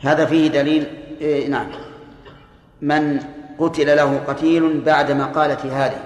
هذا 0.00 0.26
فيه 0.26 0.48
دليل 0.48 0.86
إيه 1.20 1.48
نعم. 1.48 1.70
من 2.80 3.20
قتل 3.58 3.96
له 3.96 4.18
قتيل 4.18 4.80
بعد 4.80 5.12
مقالة 5.12 5.86
هذه. 5.86 6.00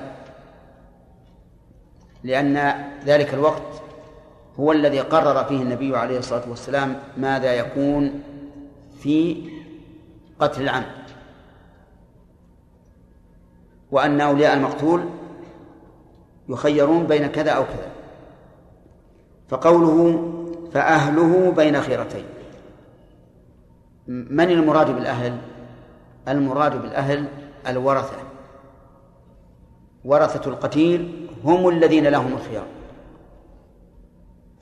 لأن 2.24 2.84
ذلك 3.06 3.34
الوقت 3.34 3.62
هو 4.60 4.72
الذي 4.72 5.00
قرر 5.00 5.44
فيه 5.44 5.62
النبي 5.62 5.96
عليه 5.96 6.18
الصلاة 6.18 6.42
والسلام 6.48 6.96
ماذا 7.16 7.54
يكون 7.54 8.22
في 9.00 9.48
قتل 10.40 10.62
العمد 10.62 11.04
وأن 13.90 14.20
أولياء 14.20 14.54
المقتول 14.54 15.04
يخيرون 16.48 17.06
بين 17.06 17.26
كذا 17.26 17.50
أو 17.50 17.64
كذا. 17.64 17.90
فقوله 19.48 20.30
فأهله 20.72 21.50
بين 21.50 21.80
خيرتين. 21.80 22.24
من 24.06 24.50
المراد 24.50 24.90
بالأهل؟ 24.94 25.38
المراد 26.28 26.82
بالأهل 26.82 27.28
الورثة. 27.68 28.16
ورثة 30.04 30.50
القتيل 30.50 31.28
هم 31.44 31.68
الذين 31.68 32.06
لهم 32.06 32.32
الخيار. 32.32 32.66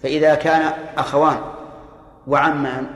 فإذا 0.03 0.35
كان 0.35 0.73
أخوان 0.99 1.39
وعمان 2.27 2.87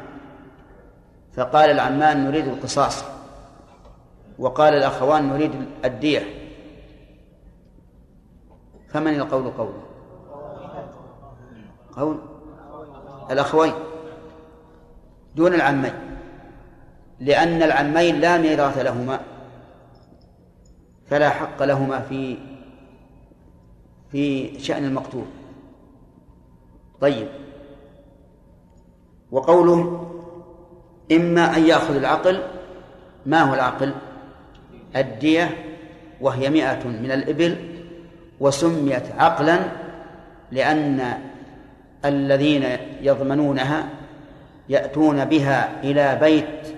فقال 1.36 1.70
العمان 1.70 2.24
نريد 2.24 2.48
القصاص 2.48 3.04
وقال 4.38 4.74
الأخوان 4.74 5.28
نريد 5.28 5.52
الدية. 5.84 6.45
فمن 8.96 9.14
القول 9.14 9.50
قوله؟ 9.50 9.82
قول 11.96 12.18
الأخوين 13.30 13.72
دون 15.34 15.54
العمين 15.54 15.92
لأن 17.20 17.62
العمين 17.62 18.20
لا 18.20 18.38
ميراث 18.38 18.78
لهما 18.78 19.20
فلا 21.10 21.30
حق 21.30 21.62
لهما 21.62 22.00
في 22.00 22.36
في 24.12 24.58
شأن 24.58 24.84
المقتول. 24.84 25.24
طيب. 27.00 27.28
وقوله 29.30 30.08
إما 31.12 31.56
أن 31.56 31.66
يأخذ 31.66 31.96
العقل 31.96 32.42
ما 33.26 33.42
هو 33.42 33.54
العقل؟ 33.54 33.94
الدية 34.96 35.64
وهي 36.20 36.50
مئة 36.50 36.88
من 36.88 37.10
الإبل 37.10 37.75
وسميت 38.40 39.02
عقلا 39.18 39.58
لأن 40.52 41.18
الذين 42.04 42.64
يضمنونها 43.00 43.88
يأتون 44.68 45.24
بها 45.24 45.80
إلى 45.82 46.18
بيت 46.20 46.76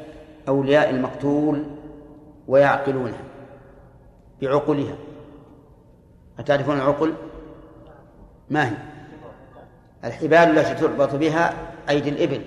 أولياء 0.49 0.91
المقتول 0.91 1.65
ويعقلونها 2.49 3.21
بعقولها 4.43 4.97
أتعرفون 6.39 6.77
العقل؟ 6.77 7.15
ما 8.51 8.69
هي؟ 8.69 8.73
الحبال 10.05 10.59
التي 10.59 10.75
تربط 10.75 11.15
بها 11.15 11.55
أيدي 11.89 12.09
الإبل 12.09 12.43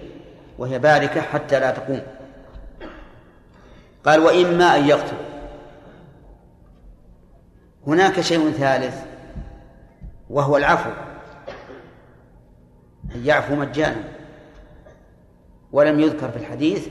وهي 0.57 0.79
باركة 0.79 1.21
حتى 1.21 1.59
لا 1.59 1.71
تقوم 1.71 2.01
قال 4.05 4.19
وإما 4.19 4.77
أن 4.77 4.87
يقتل 4.87 5.15
هناك 7.87 8.21
شيء 8.21 8.51
ثالث 8.51 9.05
وهو 10.29 10.57
العفو. 10.57 10.89
أن 13.15 13.25
يعفو 13.25 13.55
مجانا. 13.55 14.03
ولم 15.71 15.99
يذكر 15.99 16.31
في 16.31 16.37
الحديث 16.37 16.87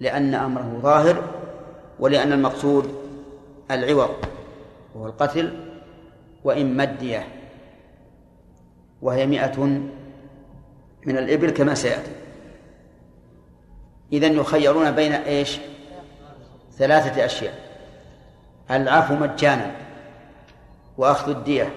لأن 0.00 0.34
أمره 0.34 0.80
ظاهر 0.82 1.24
ولأن 1.98 2.32
المقصود 2.32 2.94
العوض 3.70 4.10
وهو 4.94 5.06
القتل 5.06 5.58
وإن 6.44 6.76
مدية. 6.76 7.28
وهي 9.02 9.26
مئة 9.26 9.60
من 11.06 11.18
الإبل 11.18 11.50
كما 11.50 11.74
سيأتي. 11.74 12.12
إذن 14.12 14.36
يخيرون 14.36 14.90
بين 14.90 15.12
إيش؟ 15.12 15.58
ثلاثة 16.72 17.24
أشياء. 17.24 17.54
العفو 18.70 19.14
مجانا. 19.14 19.70
وأخذ 20.98 21.30
الدية 21.30 21.72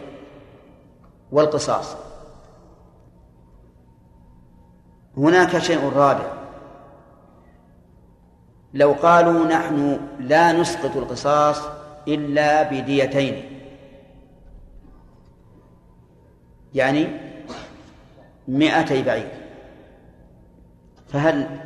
والقصاص. 1.32 1.96
هناك 5.18 5.58
شيء 5.58 5.90
رابع. 5.90 6.34
لو 8.74 8.92
قالوا 8.92 9.46
نحن 9.46 10.00
لا 10.20 10.52
نسقط 10.52 10.98
القصاص 10.98 11.62
إلا 12.08 12.64
بديتين. 12.64 13.60
يعني 16.74 17.08
مئتي 18.48 19.04
بعير. 19.04 19.32
فهل 21.08 21.60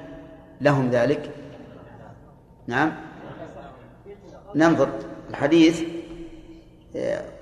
لهم 0.61 0.89
ذلك؟ 0.89 1.35
نعم. 2.67 2.91
ننظر. 4.55 4.89
الحديث 5.29 5.98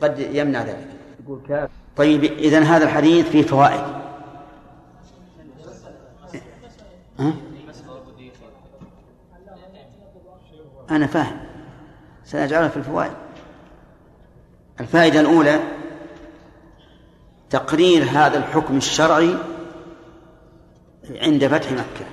قد 0.01 0.19
يمنع 0.19 0.63
ذلك. 0.63 0.88
يقول 1.23 1.67
طيب 1.97 2.23
إذن 2.23 2.63
هذا 2.63 2.83
الحديث 2.83 3.29
فيه 3.29 3.41
فوائد. 3.41 3.83
ها؟ 7.19 7.33
أنا 10.91 11.07
فاهم. 11.07 11.39
سنجعلها 12.25 12.69
في 12.69 12.77
الفوائد. 12.77 13.12
الفائدة 14.79 15.19
الأولى 15.19 15.60
تقرير 17.49 18.03
هذا 18.03 18.38
الحكم 18.38 18.77
الشرعي 18.77 19.36
عند 21.21 21.47
فتح 21.47 21.71
مكة. 21.71 22.05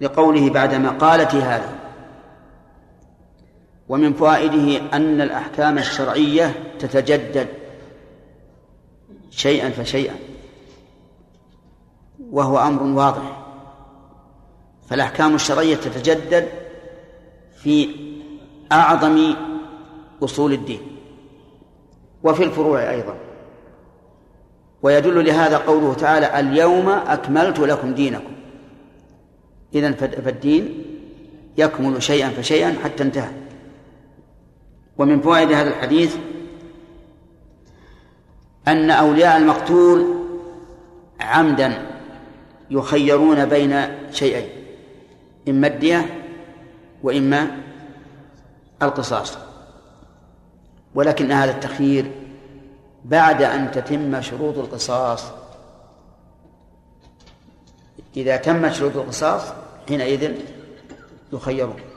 لقوله 0.00 0.50
بعد 0.50 0.74
مقالة 0.74 1.56
هذه 1.56 1.79
ومن 3.90 4.12
فوائده 4.12 4.96
أن 4.96 5.20
الأحكام 5.20 5.78
الشرعية 5.78 6.74
تتجدد 6.78 7.48
شيئا 9.30 9.70
فشيئا 9.70 10.14
وهو 12.30 12.58
أمر 12.58 12.82
واضح. 12.82 13.46
فالأحكام 14.88 15.34
الشرعية 15.34 15.76
تتجدد 15.76 16.48
في 17.62 17.88
أعظم 18.72 19.34
أصول 20.22 20.52
الدين 20.52 20.80
وفي 22.22 22.44
الفروع 22.44 22.90
أيضا. 22.90 23.14
ويدل 24.82 25.24
لهذا 25.24 25.58
قوله 25.58 25.94
تعالى 25.94 26.40
اليوم 26.40 26.88
أكملت 26.88 27.58
لكم 27.58 27.94
دينكم. 27.94 28.32
إذا 29.74 29.92
فالدين 29.92 30.84
يكمل 31.58 32.02
شيئا 32.02 32.28
فشيئا 32.28 32.76
حتى 32.84 33.02
انتهى. 33.02 33.49
ومن 35.00 35.20
فوائد 35.20 35.52
هذا 35.52 35.68
الحديث 35.68 36.16
أن 38.68 38.90
أولياء 38.90 39.36
المقتول 39.36 40.14
عمدا 41.20 41.86
يخيرون 42.70 43.44
بين 43.44 43.88
شيئين 44.12 44.48
إما 45.48 45.66
الدية 45.66 46.24
وإما 47.02 47.50
القصاص. 48.82 49.38
ولكن 50.94 51.32
هذا 51.32 51.50
التخيير 51.50 52.12
بعد 53.04 53.42
أن 53.42 53.70
تتم 53.70 54.20
شروط 54.20 54.58
القصاص. 54.58 55.24
إذا 58.16 58.36
تمت 58.36 58.72
شروط 58.72 58.96
القصاص 58.96 59.42
حينئذ 59.88 60.34
يخيرون. 61.32 61.89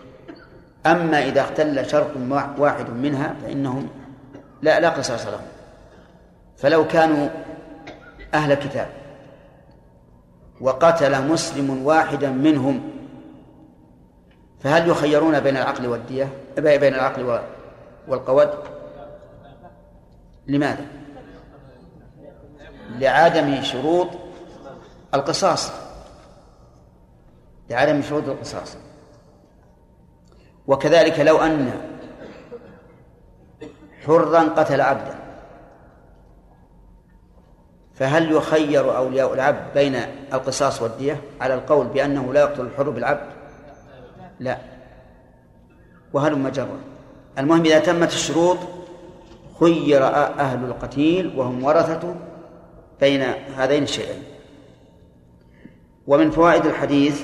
أما 0.86 1.24
إذا 1.24 1.42
اختل 1.42 1.90
شرط 1.90 2.12
واحد 2.58 2.90
منها 2.90 3.36
فإنهم 3.44 3.90
لا 4.62 4.80
لا 4.80 4.90
قصاص 4.90 5.28
لهم. 5.28 5.46
فلو 6.58 6.88
كانوا 6.88 7.30
أهل 8.34 8.54
كتاب 8.54 8.88
وقتل 10.62 11.28
مسلم 11.28 11.86
واحدا 11.86 12.30
منهم 12.30 12.92
فهل 14.60 14.90
يخيرون 14.90 15.40
بين 15.40 15.58
العقل 15.58 15.88
والدية؟ 15.88 16.30
بين 16.58 16.94
العقل 16.94 17.40
والقود 18.08 18.50
لماذا؟ 20.48 20.86
لعدم 22.90 23.64
شروط 23.64 24.08
القصاص. 25.14 25.72
لعدم 27.70 28.02
شروط 28.02 28.28
القصاص. 28.28 28.78
وكذلك 30.68 31.20
لو 31.20 31.38
أن 31.38 31.72
حرا 34.06 34.40
قتل 34.40 34.82
عبدا. 34.82 35.16
فهل 37.96 38.32
يخير 38.32 38.98
أولياء 38.98 39.34
العبد 39.34 39.74
بين 39.74 39.96
القصاص 40.34 40.82
والدية 40.82 41.22
على 41.42 41.54
القول 41.54 41.88
بأنه 41.88 42.34
لا 42.34 42.42
يقتل 42.42 42.62
الحر 42.62 42.90
بالعبد؟ 42.90 43.30
لا. 44.40 44.58
وهل 46.14 46.40
مجرا 46.40 46.80
المهم 47.38 47.66
إذا 47.66 47.80
تمت 47.80 48.08
الشروط 48.08 48.58
خير 49.60 50.06
أهل 50.06 50.66
القتيل 50.66 51.34
وهم 51.40 51.64
ورثته 51.64 52.16
بين 53.00 53.22
هذين 53.58 53.84
الشيئين. 53.84 54.24
ومن 56.08 56.32
فوائد 56.32 56.66
الحديث 56.66 57.24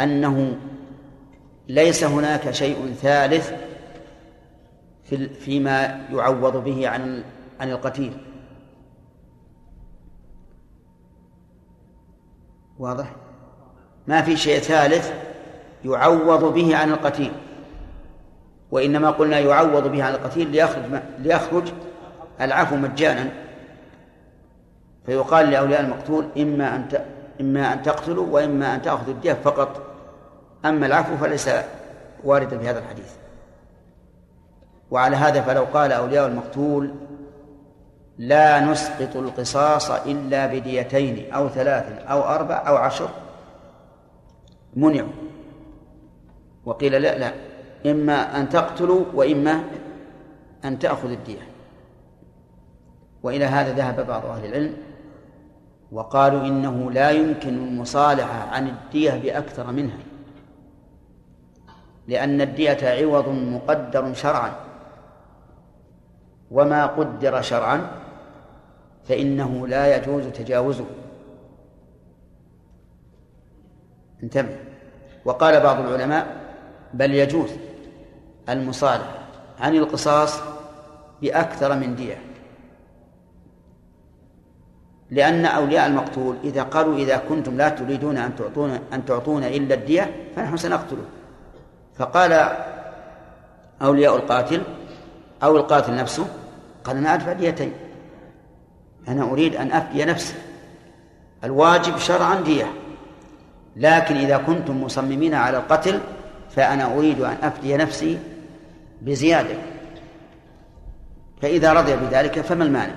أنه 0.00 0.56
ليس 1.70 2.04
هناك 2.04 2.50
شيء 2.50 2.94
ثالث 3.02 3.52
في 5.04 5.28
فيما 5.28 6.06
يعوض 6.12 6.64
به 6.64 6.88
عن 6.88 7.22
عن 7.60 7.70
القتيل. 7.70 8.12
واضح؟ 12.78 13.12
ما 14.06 14.22
في 14.22 14.36
شيء 14.36 14.58
ثالث 14.58 15.12
يعوض 15.84 16.54
به 16.54 16.76
عن 16.76 16.92
القتيل. 16.92 17.32
وإنما 18.70 19.10
قلنا 19.10 19.38
يعوض 19.38 19.88
به 19.88 20.04
عن 20.04 20.14
القتيل 20.14 20.50
ليخرج 20.50 20.84
ليخرج 21.18 21.72
العفو 22.40 22.76
مجانا. 22.76 23.30
فيقال 25.06 25.50
لأولياء 25.50 25.80
المقتول 25.80 26.28
إما 26.38 26.76
أن 26.76 26.88
إما 27.40 27.72
أن 27.72 27.82
تقتلوا 27.82 28.26
وإما 28.26 28.74
أن 28.74 28.82
تأخذوا 28.82 29.14
الدية 29.14 29.32
فقط. 29.32 29.89
أما 30.64 30.86
العفو 30.86 31.16
فليس 31.16 31.50
واردا 32.24 32.58
في 32.58 32.68
هذا 32.68 32.78
الحديث. 32.78 33.12
وعلى 34.90 35.16
هذا 35.16 35.40
فلو 35.40 35.64
قال 35.64 35.92
أولياء 35.92 36.26
المقتول 36.26 36.94
لا 38.18 38.60
نسقط 38.60 39.16
القصاص 39.16 39.90
إلا 39.90 40.46
بديتين 40.46 41.32
أو 41.32 41.48
ثلاث 41.48 42.02
أو 42.06 42.22
أربع 42.22 42.68
أو 42.68 42.76
عشر. 42.76 43.08
منعوا. 44.76 45.12
وقيل 46.64 46.92
لا 46.92 47.18
لا. 47.18 47.32
إما 47.90 48.40
أن 48.40 48.48
تقتلوا 48.48 49.04
وإما 49.14 49.60
أن 50.64 50.78
تأخذ 50.78 51.10
الدية. 51.10 51.48
وإلى 53.22 53.44
هذا 53.44 53.72
ذهب 53.72 54.06
بعض 54.06 54.26
أهل 54.26 54.44
العلم 54.44 54.76
وقالوا 55.92 56.40
إنه 56.40 56.90
لا 56.90 57.10
يمكن 57.10 57.48
المصالحة 57.48 58.48
عن 58.50 58.68
الدية 58.68 59.10
بأكثر 59.10 59.72
منها. 59.72 60.09
لأن 62.08 62.40
الدية 62.40 62.78
عوض 62.82 63.28
مقدر 63.28 64.14
شرعا. 64.14 64.52
وما 66.50 66.86
قدر 66.86 67.42
شرعا 67.42 67.90
فإنه 69.08 69.66
لا 69.66 69.96
يجوز 69.96 70.26
تجاوزه. 70.26 70.86
انتبه. 74.22 74.56
وقال 75.24 75.60
بعض 75.60 75.80
العلماء 75.80 76.26
بل 76.94 77.14
يجوز 77.14 77.50
المصالحة 78.48 79.18
عن 79.60 79.74
القصاص 79.74 80.40
بأكثر 81.22 81.76
من 81.76 81.96
دية. 81.96 82.18
لأن 85.10 85.46
أولياء 85.46 85.86
المقتول 85.86 86.36
إذا 86.44 86.62
قالوا 86.62 86.96
إذا 86.96 87.16
كنتم 87.16 87.56
لا 87.56 87.68
تريدون 87.68 88.16
أن 88.16 88.36
تعطون 88.36 88.70
أن 88.92 89.04
تعطون 89.04 89.44
إلا 89.44 89.74
الدية 89.74 90.14
فنحن 90.36 90.56
سنقتله. 90.56 91.04
فقال 92.00 92.48
أولياء 93.82 94.16
القاتل 94.16 94.62
أو 95.42 95.56
القاتل 95.56 95.96
نفسه 95.96 96.26
قال 96.84 96.96
أنا 96.96 97.14
أدفع 97.14 97.32
ديتين 97.32 97.72
أنا 99.08 99.22
أريد 99.22 99.56
أن 99.56 99.72
أفدي 99.72 100.04
نفسي 100.04 100.34
الواجب 101.44 101.98
شرعا 101.98 102.34
دية 102.34 102.66
لكن 103.76 104.16
إذا 104.16 104.36
كنتم 104.36 104.82
مصممين 104.82 105.34
على 105.34 105.56
القتل 105.56 106.00
فأنا 106.50 106.94
أريد 106.94 107.20
أن 107.20 107.36
أفدي 107.42 107.76
نفسي 107.76 108.18
بزيادة 109.02 109.56
فإذا 111.42 111.72
رضي 111.72 111.96
بذلك 111.96 112.40
فما 112.40 112.64
المانع. 112.64 112.94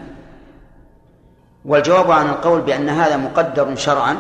والجواب 1.66 2.12
عن 2.12 2.30
القول 2.30 2.62
بأن 2.62 2.90
هذا 2.90 3.18
مقدر 3.18 3.76
شرعا 3.76 4.18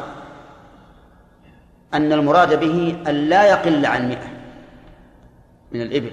أن 1.93 2.13
المراد 2.13 2.59
به 2.59 2.97
أن 3.07 3.15
لا 3.15 3.43
يقل 3.43 3.85
عن 3.85 4.09
مئة. 4.09 4.32
من 5.73 5.81
الإبل. 5.81 6.11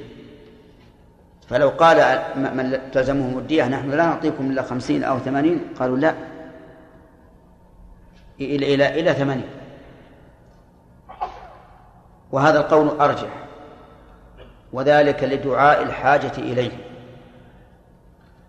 فلو 1.49 1.69
قال 1.69 2.23
من 2.37 2.79
تلزمهم 2.93 3.39
الدية 3.39 3.69
نحن 3.69 3.91
لا 3.91 4.07
نعطيكم 4.07 4.51
إلا 4.51 4.63
خمسين 4.63 5.05
أو 5.05 5.19
ثمانين 5.19 5.61
قالوا 5.79 5.97
لا. 5.97 6.15
إلى 8.41 8.75
إلى 8.75 9.01
إلى 9.01 9.15
ثمانين. 9.15 9.49
وهذا 12.33 12.59
القول 12.59 12.89
أرجح. 12.89 13.29
وذلك 14.73 15.25
لدعاء 15.25 15.83
الحاجة 15.83 16.33
إليه. 16.39 16.71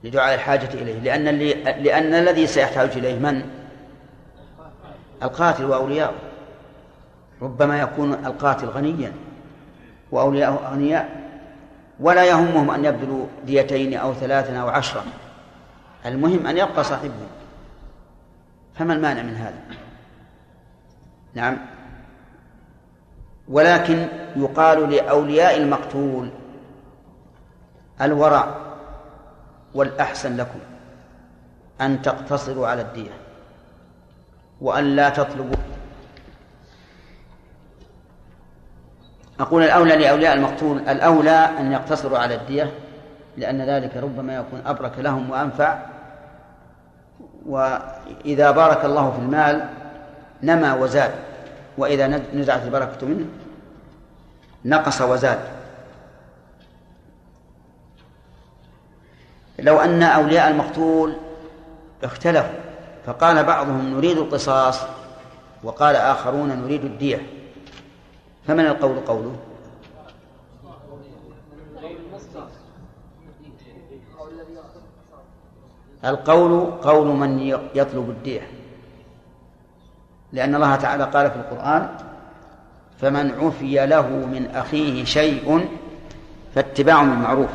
لدعاء 0.04 0.36
الحاجة 0.36 0.74
إليه. 0.74 1.00
لأن 1.00 1.28
اللي 1.28 1.54
لأن 1.64 2.14
الذي 2.14 2.48
سيحتاج 2.48 2.90
إليه 2.98 3.20
من؟ 3.20 3.50
القاتل 5.24 5.66
وأولياؤه. 5.66 6.16
ربما 7.42 7.80
يكون 7.82 8.14
القاتل 8.14 8.68
غنيا. 8.68 9.14
وأولياؤه 10.12 10.68
أغنياء 10.68 11.22
ولا 12.00 12.26
يهمهم 12.26 12.72
أن 12.72 12.86
يبذلوا 12.86 13.26
ديتين 13.46 13.94
أو 13.94 14.14
ثلاثا 14.14 14.58
أو 14.58 14.70
عشرة. 14.70 15.04
المهم 16.06 16.48
أن 16.48 16.58
يبقى 16.58 16.84
صاحبهم. 16.84 17.28
فما 18.76 18.94
المانع 18.94 19.22
من 19.22 19.36
هذا؟ 19.36 19.62
نعم. 21.34 21.58
ولكن 23.48 24.08
يقال 24.36 24.90
لأولياء 24.90 25.58
المقتول 25.58 26.30
الورع 28.02 28.56
والأحسن 29.76 30.38
لكم 30.38 30.60
أن 31.82 32.02
تقتصروا 32.02 32.68
على 32.68 32.82
الدية 32.82 33.12
وأن 34.62 34.96
لا 34.96 35.10
تطلبوا 35.10 35.56
أقول 39.42 39.64
الأولى 39.64 39.96
لأولياء 39.96 40.34
المقتول 40.34 40.80
الأولى 40.90 41.50
أن 41.60 41.72
يقتصروا 41.72 42.18
على 42.18 42.36
الدية 42.36 42.72
لأن 43.38 43.62
ذلك 43.62 43.98
ربما 43.98 44.36
يكون 44.36 44.62
أبرك 44.66 45.00
لهم 45.00 45.30
وأنفع. 45.30 45.80
وإذا 47.46 48.52
بارك 48.52 48.86
الله 48.86 49.12
في 49.12 49.20
المال 49.20 49.70
نما 50.44 50.74
وزاد 50.74 51.12
وإذا 51.78 52.22
نزعت 52.34 52.64
البركة 52.64 53.08
منه 53.08 53.26
نقص 54.66 55.02
وزاد. 55.02 55.40
لو 59.60 59.80
أن 59.80 60.04
أولياء 60.04 60.48
المقتول 60.48 61.16
اختلفوا 62.04 62.60
فقال 63.06 63.44
بعضهم 63.44 63.98
نريد 63.98 64.18
القصاص 64.18 64.82
وقال 65.64 65.96
آخرون 65.96 66.50
نريد 66.50 66.86
الدية. 66.86 67.41
فمن 68.48 68.66
القول 68.66 69.00
قوله؟ 69.00 69.36
القول 76.06 76.72
قول 76.72 77.08
من 77.08 77.40
يطلب 77.76 78.10
الدية. 78.10 78.48
لأن 80.34 80.56
الله 80.56 80.76
تعالى 80.76 81.04
قال 81.04 81.32
في 81.32 81.36
القرآن 81.36 81.90
فمن 83.02 83.32
عفي 83.32 83.86
له 83.86 84.08
من 84.10 84.50
أخيه 84.56 85.04
شيء 85.06 85.70
فاتباع 86.56 87.04
بالمعروف 87.04 87.50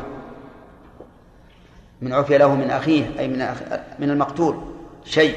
من 2.01 2.13
عفي 2.13 2.37
له 2.37 2.55
من 2.55 2.69
أخيه 2.69 3.19
أي 3.19 3.27
من 3.27 3.41
أخ... 3.41 3.57
من 3.99 4.09
المقتول 4.09 4.57
شيء 5.05 5.35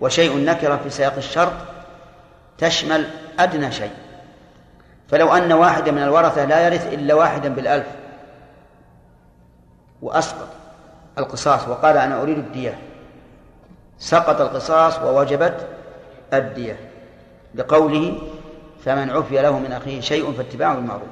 وشيء 0.00 0.44
نكرة 0.44 0.76
في 0.76 0.90
سياق 0.90 1.16
الشرط 1.16 1.52
تشمل 2.58 3.06
أدنى 3.38 3.72
شيء. 3.72 3.90
فلو 5.08 5.32
أن 5.32 5.52
واحدا 5.52 5.92
من 5.92 6.02
الورثة 6.02 6.44
لا 6.44 6.66
يرث 6.66 6.92
إلا 6.92 7.14
واحدا 7.14 7.48
بالألف. 7.48 7.86
وأسقط 10.02 10.48
القصاص 11.18 11.68
وقال 11.68 11.96
أنا 11.96 12.22
أريد 12.22 12.38
الدية. 12.38 12.78
سقط 13.98 14.40
القصاص 14.40 14.98
ووجبت 14.98 15.66
الدية. 16.32 16.76
لقوله 17.54 18.18
فمن 18.84 19.10
عفي 19.10 19.42
له 19.42 19.58
من 19.58 19.72
أخيه 19.72 20.00
شيء 20.00 20.32
فاتباع 20.32 20.74
بالمعروف 20.74 21.08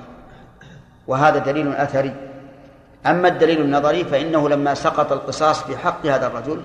وهذا 1.06 1.38
دليل 1.38 1.72
أثري. 1.72 2.14
أما 3.06 3.28
الدليل 3.28 3.60
النظري 3.60 4.04
فإنه 4.04 4.48
لما 4.48 4.74
سقط 4.74 5.12
القصاص 5.12 5.62
في 5.62 5.76
حق 5.76 6.06
هذا 6.06 6.26
الرجل 6.26 6.62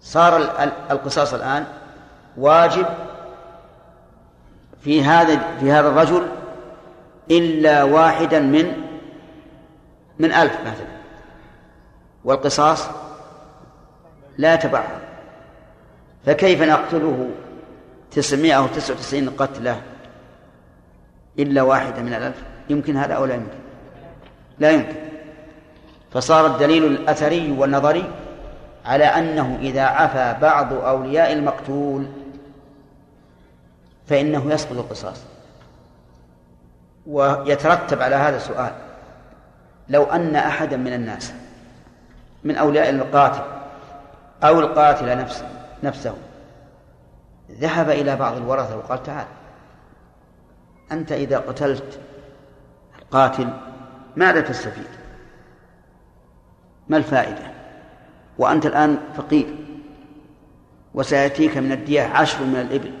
صار 0.00 0.36
القصاص 0.90 1.34
الآن 1.34 1.64
واجب 2.36 2.86
في 4.84 5.04
هذا 5.04 5.40
في 5.60 5.72
هذا 5.72 5.88
الرجل 5.88 6.26
إلا 7.30 7.82
واحدا 7.82 8.40
من 8.40 8.72
من 10.18 10.32
ألف 10.32 10.60
مثلا. 10.60 10.94
والقصاص 12.24 12.88
لا 14.38 14.54
يتبعض. 14.54 14.84
فكيف 16.26 16.62
نقتله 16.62 17.30
تسعمائة 18.10 18.52
أو 18.52 18.66
تسعة 18.66 18.94
وتسعين 18.94 19.30
قتلة 19.30 19.80
إلا 21.38 21.62
واحدة 21.62 22.02
من 22.02 22.14
الألف؟ 22.14 22.42
يمكن 22.70 22.96
هذا 22.96 23.14
أو 23.14 23.24
لا 23.24 23.34
يمكن؟ 23.34 23.58
لا 24.58 24.70
يمكن. 24.70 24.96
فصار 26.12 26.46
الدليل 26.46 26.84
الأثري 26.84 27.52
والنظري 27.58 28.04
على 28.84 29.04
أنه 29.04 29.58
إذا 29.60 29.82
عفى 29.82 30.36
بعض 30.42 30.72
أولياء 30.72 31.32
المقتول 31.32 32.06
فإنه 34.06 34.52
يسقط 34.52 34.72
القصاص 34.72 35.20
ويترتب 37.06 38.02
على 38.02 38.14
هذا 38.14 38.38
سؤال 38.38 38.72
لو 39.88 40.04
أن 40.04 40.36
أحدا 40.36 40.76
من 40.76 40.92
الناس 40.92 41.32
من 42.44 42.56
أولياء 42.56 42.90
القاتل 42.90 43.42
أو 44.42 44.60
القاتل 44.60 45.18
نفسه 45.18 45.48
نفسه 45.82 46.14
ذهب 47.50 47.90
إلى 47.90 48.16
بعض 48.16 48.36
الورثة 48.36 48.76
وقال 48.76 49.02
تعال 49.02 49.26
أنت 50.92 51.12
إذا 51.12 51.38
قتلت 51.38 52.00
القاتل 52.98 53.48
ماذا 54.16 54.40
تستفيد؟ 54.40 54.88
ما 56.88 56.96
الفائدة؟ 56.96 57.50
وأنت 58.38 58.66
الآن 58.66 58.98
فقير 59.16 59.56
وسيأتيك 60.94 61.56
من 61.58 61.72
الدية 61.72 62.02
عشر 62.02 62.44
من 62.44 62.56
الإبل 62.56 62.92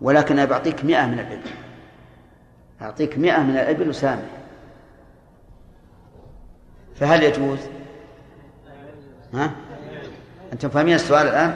ولكن 0.00 0.38
أنا 0.38 0.50
بعطيك 0.50 0.84
مئة 0.84 1.06
من 1.06 1.18
الإبل 1.18 1.50
أعطيك 2.82 3.18
مئة 3.18 3.42
من 3.42 3.56
الإبل 3.56 3.88
وسامح 3.88 4.30
فهل 6.96 7.22
يجوز؟ 7.22 7.58
ها؟ 9.34 9.50
أنتم 10.52 10.68
فاهمين 10.68 10.94
السؤال 10.94 11.26
الآن؟ 11.26 11.54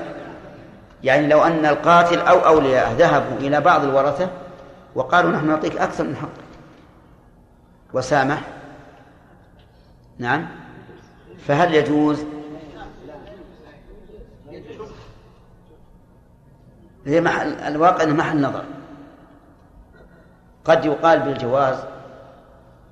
يعني 1.05 1.27
لو 1.27 1.43
أن 1.43 1.67
القاتل 1.67 2.19
أو 2.19 2.39
أولياءه 2.39 2.93
ذهبوا 2.93 3.37
إلى 3.37 3.61
بعض 3.61 3.85
الورثة 3.85 4.31
وقالوا 4.95 5.31
نحن 5.31 5.47
نعطيك 5.47 5.77
أكثر 5.77 6.05
من 6.05 6.17
حقك 6.17 6.45
وسامح 7.93 8.41
نعم 10.19 10.47
فهل 11.47 11.75
يجوز 11.75 12.25
هي 17.07 17.21
محل 17.21 17.53
الواقع 17.53 18.03
إنه 18.03 18.15
محل 18.15 18.41
نظر. 18.41 18.65
قد 20.65 20.85
يقال 20.85 21.21
بالجواز 21.21 21.77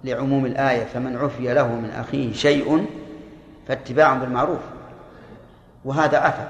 لعموم 0.05 0.47
الآية 0.47 0.85
فمن 0.85 1.17
عفي 1.17 1.55
له 1.55 1.69
من 1.69 1.91
أخيه 1.91 2.33
شيء 2.33 2.87
فاتباع 3.69 4.15
بالمعروف. 4.15 4.61
وهذا 5.85 6.19
عفا 6.19 6.49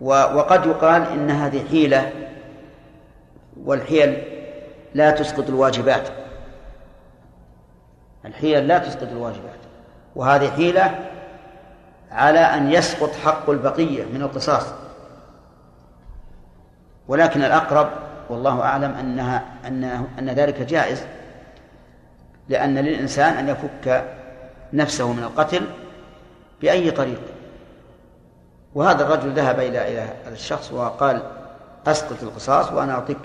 وقد 0.00 0.66
يقال 0.66 1.02
إن 1.02 1.30
هذه 1.30 1.68
حيلة 1.68 2.12
والحيل 3.64 4.22
لا 4.94 5.10
تسقط 5.10 5.48
الواجبات. 5.48 6.08
الحيل 8.24 8.68
لا 8.68 8.78
تسقط 8.78 9.08
الواجبات. 9.12 9.58
وهذه 10.16 10.50
حيلة 10.50 10.98
على 12.10 12.40
أن 12.40 12.72
يسقط 12.72 13.10
حق 13.10 13.50
البقية 13.50 14.04
من 14.04 14.22
القصاص. 14.22 14.64
ولكن 17.08 17.42
الأقرب 17.42 17.90
والله 18.30 18.62
أعلم 18.62 18.90
أنها 18.90 19.44
أن 19.64 19.84
أن 20.18 20.30
ذلك 20.30 20.62
جائز 20.62 21.04
لأن 22.48 22.78
للإنسان 22.78 23.32
أن 23.32 23.48
يفك 23.48 24.04
نفسه 24.72 25.12
من 25.12 25.22
القتل 25.22 25.62
بأي 26.60 26.90
طريق. 26.90 27.20
وهذا 28.74 29.04
الرجل 29.04 29.32
ذهب 29.32 29.60
إلى 29.60 29.88
إلى 29.88 30.08
الشخص 30.32 30.72
وقال 30.72 31.22
أسقط 31.86 32.22
القصاص 32.22 32.72
وأنا 32.72 32.92
أعطيك 32.92 33.18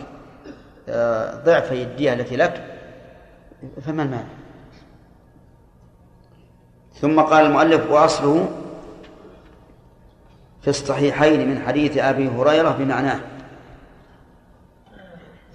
آه، 0.89 1.43
ضعفي 1.46 1.84
الدية 1.84 2.13
التي 2.13 2.36
لك 2.36 2.63
فما 3.86 4.04
المانع؟ 4.04 4.24
ثم 7.02 7.22
قال 7.22 7.46
المؤلف 7.46 7.91
وأصله 7.91 8.50
في 10.62 10.67
الصحيحين 10.67 11.50
من 11.50 11.62
حديث 11.67 11.98
أبي 11.98 12.28
هريرة 12.28 12.69
بمعناه. 12.69 13.19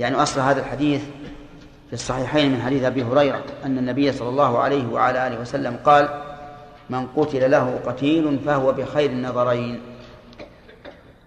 يعني 0.01 0.17
أصل 0.17 0.41
هذا 0.41 0.61
الحديث 0.61 1.03
في 1.89 1.93
الصحيحين 1.93 2.53
من 2.53 2.63
حديث 2.63 2.85
أبي 2.85 3.03
هريرة 3.03 3.45
أن 3.65 3.79
النبي 3.79 4.13
صلى 4.13 4.29
الله 4.29 4.59
عليه 4.59 4.87
وعلى 4.87 5.27
آله 5.27 5.41
وسلم 5.41 5.77
قال 5.85 6.09
من 6.91 7.07
قتل 7.07 7.51
له 7.51 7.81
قتيل 7.87 8.39
فهو 8.47 8.73
بخير 8.73 9.11
النظرين. 9.11 9.81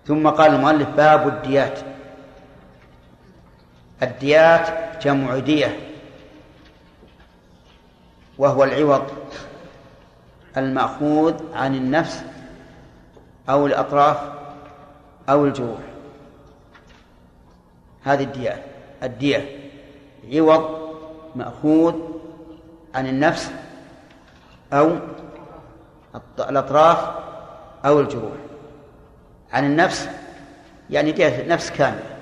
ثم 0.07 0.27
قال 0.27 0.55
المؤلف 0.55 0.89
باب 0.89 1.27
الديات. 1.27 1.79
الديات 4.03 4.67
جمع 5.03 5.37
دية 5.37 5.79
وهو 8.37 8.63
العوض 8.63 9.07
المأخوذ 10.57 11.33
عن 11.53 11.75
النفس 11.75 12.23
أو 13.49 13.67
الأطراف 13.67 14.17
أو 15.29 15.45
الجروح. 15.45 15.90
هذه 18.03 18.23
الدية. 18.23 18.63
الدية. 19.03 19.57
عوض 20.33 20.79
مأخوذ 21.35 21.95
عن 22.95 23.07
النفس 23.07 23.51
أو 24.73 24.95
الأطراف 26.39 26.97
أو 27.85 27.99
الجروح. 27.99 28.33
عن 29.53 29.65
النفس 29.65 30.09
يعني 30.89 31.11
دية 31.11 31.41
النفس 31.41 31.71
كاملة. 31.71 32.17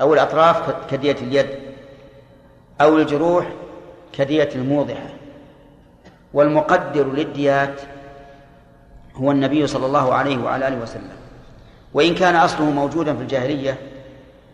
أو 0.00 0.14
الأطراف 0.14 0.90
كدية 0.90 1.16
اليد. 1.22 1.48
أو 2.80 2.98
الجروح 2.98 3.46
كدية 4.12 4.48
الموضحة. 4.54 5.08
والمقدر 6.34 7.12
للديات 7.12 7.80
هو 9.14 9.30
النبي 9.30 9.66
صلى 9.66 9.86
الله 9.86 10.14
عليه 10.14 10.38
وعلى 10.38 10.68
آله 10.68 10.82
وسلم. 10.82 11.16
وإن 11.94 12.14
كان 12.14 12.36
أصله 12.36 12.70
موجودا 12.70 13.16
في 13.16 13.22
الجاهلية 13.22 13.78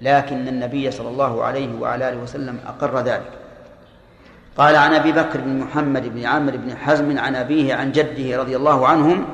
لكن 0.00 0.48
النبي 0.48 0.90
صلى 0.90 1.08
الله 1.08 1.44
عليه 1.44 1.80
وعلى 1.80 2.08
آله 2.08 2.18
وسلم 2.18 2.60
أقر 2.66 3.00
ذلك. 3.00 3.30
قال 4.56 4.76
عن 4.76 4.94
أبي 4.94 5.12
بكر 5.12 5.40
بن 5.40 5.58
محمد 5.58 6.14
بن 6.14 6.24
عامر 6.24 6.56
بن 6.56 6.76
حزم 6.76 7.18
عن 7.18 7.36
أبيه 7.36 7.74
عن 7.74 7.92
جده 7.92 8.38
رضي 8.38 8.56
الله 8.56 8.88
عنهم 8.88 9.26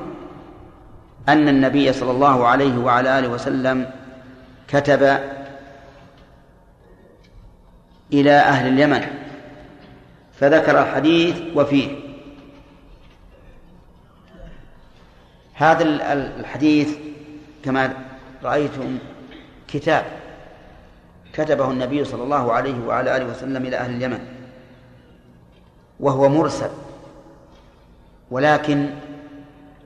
أن 1.29 1.47
النبي 1.47 1.93
صلى 1.93 2.11
الله 2.11 2.47
عليه 2.47 2.77
وعلى 2.77 3.19
آله 3.19 3.27
وسلم 3.27 3.91
كتب 4.67 5.19
إلى 8.13 8.31
أهل 8.31 8.67
اليمن 8.67 9.01
فذكر 10.39 10.81
الحديث 10.81 11.41
وفيه. 11.55 12.07
هذا 15.53 15.83
الحديث 16.13 16.97
كما 17.65 17.93
رأيتم 18.43 18.97
كتاب 19.67 20.05
كتبه 21.37 21.71
النبي 21.71 22.05
صلى 22.05 22.23
الله 22.23 22.53
عليه 22.53 22.87
وعلى 22.87 23.17
آله 23.17 23.25
وسلم 23.25 23.65
إلى 23.65 23.77
أهل 23.77 23.91
اليمن 23.95 24.19
وهو 25.99 26.29
مرسل 26.29 26.69
ولكن 28.31 28.89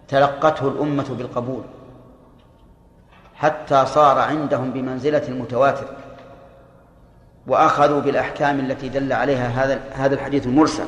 تلقته 0.07 0.67
الأمة 0.67 1.15
بالقبول 1.17 1.63
حتى 3.35 3.85
صار 3.85 4.19
عندهم 4.19 4.71
بمنزلة 4.71 5.27
المتواتر 5.27 5.87
وأخذوا 7.47 8.01
بالأحكام 8.01 8.59
التي 8.59 8.89
دل 8.89 9.13
عليها 9.13 9.47
هذا 9.47 9.79
هذا 9.93 10.15
الحديث 10.15 10.47
المرسل. 10.47 10.87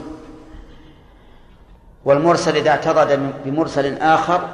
والمرسل 2.05 2.55
إذا 2.55 2.69
اعتضد 2.69 3.33
بمرسل 3.45 3.97
آخر 3.97 4.49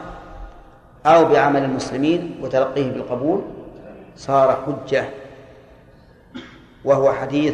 أو 1.06 1.26
بعمل 1.26 1.64
المسلمين 1.64 2.40
وتلقيه 2.42 2.92
بالقبول 2.92 3.42
صار 4.16 4.64
حجة 4.66 5.06
وهو 6.86 7.14
حديث 7.14 7.54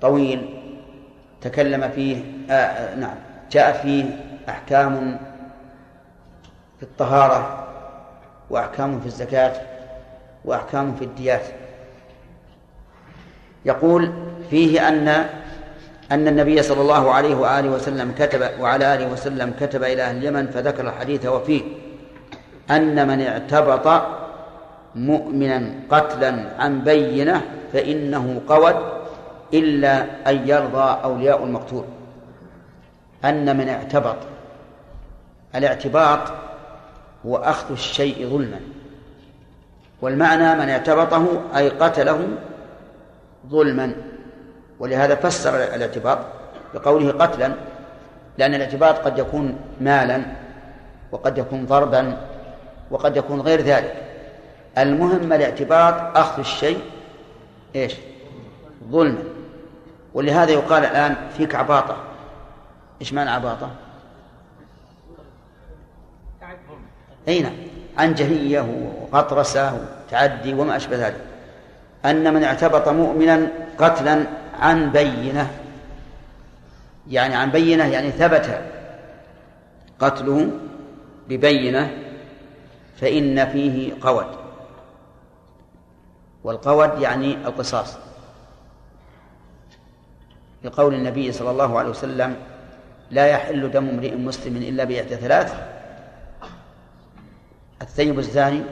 طويل 0.00 0.54
تكلم 1.40 1.88
فيه 1.94 2.22
آه 2.50 2.94
نعم 2.94 3.14
جاء 3.52 3.82
فيه 3.82 4.04
أحكام 4.48 5.20
في 6.76 6.82
الطهارة 6.82 7.64
وأحكام 8.50 9.00
في 9.00 9.06
الزكاة 9.06 9.52
وأحكام 10.44 10.94
في 10.94 11.04
الديات. 11.04 11.46
يقول 13.64 14.12
فيه 14.50 14.88
أن 14.88 15.08
أن 16.12 16.28
النبي 16.28 16.62
صلى 16.62 16.80
الله 16.80 17.12
عليه 17.12 17.34
وآله 17.34 17.68
وسلم 17.68 18.14
كتب 18.18 18.60
وعلى 18.60 18.94
آله 18.94 19.12
وسلم 19.12 19.54
كتب 19.60 19.82
إلى 19.82 20.02
أهل 20.02 20.16
اليمن 20.16 20.46
فذكر 20.46 20.88
الحديث 20.88 21.26
وفيه 21.26 21.62
أن 22.70 23.08
من 23.08 23.20
اعتبط 23.20 24.02
مؤمنا 24.98 25.70
قتلا 25.90 26.48
عن 26.58 26.80
بينة 26.80 27.42
فإنه 27.72 28.40
قود 28.48 28.76
إلا 29.54 30.04
أن 30.30 30.48
يرضى 30.48 30.98
أولياء 31.04 31.44
المقتول. 31.44 31.84
أن 33.24 33.56
من 33.56 33.68
اعتبط. 33.68 34.16
الاعتباط 35.54 36.20
هو 37.26 37.36
أخذ 37.36 37.72
الشيء 37.72 38.28
ظلما. 38.28 38.60
والمعنى 40.02 40.54
من 40.54 40.68
اعتبطه 40.68 41.42
أي 41.56 41.68
قتله 41.68 42.28
ظلما. 43.48 43.92
ولهذا 44.78 45.14
فسر 45.14 45.56
الاعتباط 45.56 46.18
بقوله 46.74 47.12
قتلا 47.12 47.52
لأن 48.38 48.54
الاعتباط 48.54 48.98
قد 48.98 49.18
يكون 49.18 49.58
مالا 49.80 50.22
وقد 51.12 51.38
يكون 51.38 51.66
ضربا 51.66 52.16
وقد 52.90 53.16
يكون 53.16 53.40
غير 53.40 53.60
ذلك. 53.60 54.07
المهم 54.78 55.32
الاعتباط 55.32 56.16
أخذ 56.16 56.40
الشيء 56.40 56.80
إيش؟ 57.76 57.94
ظلما 58.90 59.22
ولهذا 60.14 60.50
يقال 60.50 60.84
الآن 60.84 61.16
فيك 61.36 61.54
عباطة. 61.54 61.96
إيش 63.00 63.12
معنى 63.12 63.30
عباطة؟ 63.30 63.70
أي 67.28 67.42
نعم 67.42 67.52
عنجهية 67.98 68.60
وغطرسة 69.12 69.72
وتعدي 69.74 70.54
وما 70.54 70.76
أشبه 70.76 71.06
ذلك. 71.06 71.20
أن 72.04 72.34
من 72.34 72.44
اعتبط 72.44 72.88
مؤمنا 72.88 73.48
قتلا 73.78 74.24
عن 74.60 74.90
بينة. 74.90 75.50
يعني 77.10 77.34
عن 77.34 77.50
بينة 77.50 77.84
يعني 77.84 78.10
ثبت 78.10 78.60
قتله 80.00 80.50
ببينة 81.28 81.90
فإن 83.00 83.48
فيه 83.48 83.92
قود. 84.00 84.37
والقود 86.48 87.00
يعني 87.00 87.34
القصاص. 87.34 87.96
لقول 90.64 90.94
النبي 90.94 91.32
صلى 91.32 91.50
الله 91.50 91.78
عليه 91.78 91.90
وسلم 91.90 92.36
لا 93.10 93.26
يحل 93.26 93.70
دم 93.70 93.88
امرئ 93.88 94.16
مسلم 94.16 94.56
إلا 94.56 94.84
بإحدى 94.84 95.16
ثلاث 95.16 95.54
الثيب 97.82 98.18
الزاني 98.18 98.62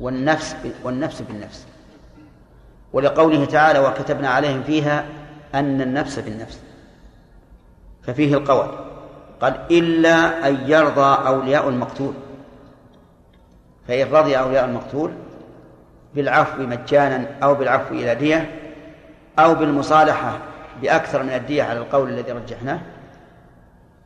والنفس 0.00 0.56
والنفس 0.84 1.22
بالنفس. 1.22 1.66
ولقوله 2.92 3.44
تعالى 3.44 3.78
وكتبنا 3.78 4.28
عليهم 4.28 4.62
فيها 4.62 5.04
أن 5.54 5.80
النفس 5.80 6.18
بالنفس 6.18 6.60
ففيه 8.02 8.34
القول 8.34 8.68
قال 9.40 9.60
إلا 9.70 10.48
أن 10.48 10.70
يرضى 10.70 11.28
أولياء 11.28 11.68
المقتول 11.68 12.14
فإن 13.88 14.10
رضي 14.12 14.38
أولياء 14.38 14.64
المقتول 14.64 15.12
بالعفو 16.14 16.62
مجانا 16.62 17.26
أو 17.42 17.54
بالعفو 17.54 17.94
إلى 17.94 18.14
دية 18.14 18.50
أو 19.38 19.54
بالمصالحة 19.54 20.38
بأكثر 20.82 21.22
من 21.22 21.28
الدية 21.28 21.62
على 21.62 21.78
القول 21.78 22.08
الذي 22.08 22.32
رجحناه 22.32 22.80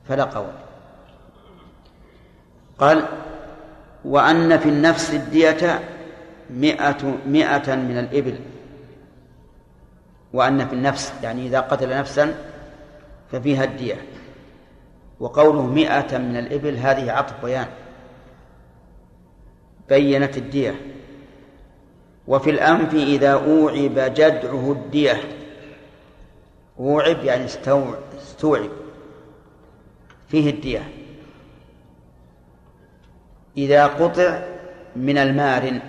فلا 0.08 0.24
قول. 0.24 0.52
قال 2.78 3.04
وأن 4.04 4.58
في 4.58 4.68
النفس 4.68 5.14
الدية 5.14 5.80
مئة 6.50 7.16
مئة 7.26 7.74
من 7.74 7.98
الإبل. 7.98 8.38
وأن 10.32 10.66
في 10.66 10.72
النفس 10.72 11.12
يعني 11.22 11.46
إذا 11.46 11.60
قتل 11.60 11.98
نفسا 11.98 12.34
ففيها 13.32 13.64
الدية. 13.64 13.96
وقوله 15.20 15.62
مئة 15.62 16.18
من 16.18 16.36
الإبل 16.36 16.76
هذه 16.76 17.12
عطف 17.12 17.44
بيان. 17.44 17.66
بينت 19.88 20.36
الدية. 20.36 20.74
وفي 22.28 22.50
الأنف 22.50 22.94
إذا 22.94 23.32
أوعب 23.32 23.94
جدعه 23.94 24.72
الدية. 24.72 25.20
أوعب 26.78 27.24
يعني 27.24 27.44
استوعب. 27.44 28.70
فيه 30.28 30.50
الدية. 30.50 30.92
إذا 33.56 33.86
قطع 33.86 34.42
من 34.96 35.18
المارن. 35.18 35.80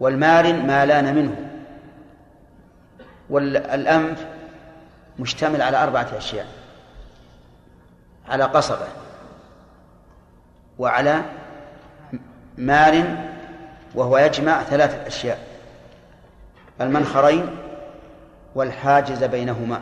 والمارن 0.00 0.66
ما 0.66 0.86
لأن 0.86 1.14
منه. 1.14 1.50
والأنف 3.30 4.26
مشتمل 5.18 5.62
على 5.62 5.82
أربعة 5.82 6.08
أشياء. 6.16 6.46
على 8.28 8.44
قصبة. 8.44 8.86
وعلى 10.78 11.22
مار 12.58 13.33
وهو 13.94 14.18
يجمع 14.18 14.62
ثلاثة 14.62 15.06
أشياء 15.06 15.38
المنخرين 16.80 17.56
والحاجز 18.54 19.24
بينهما. 19.24 19.80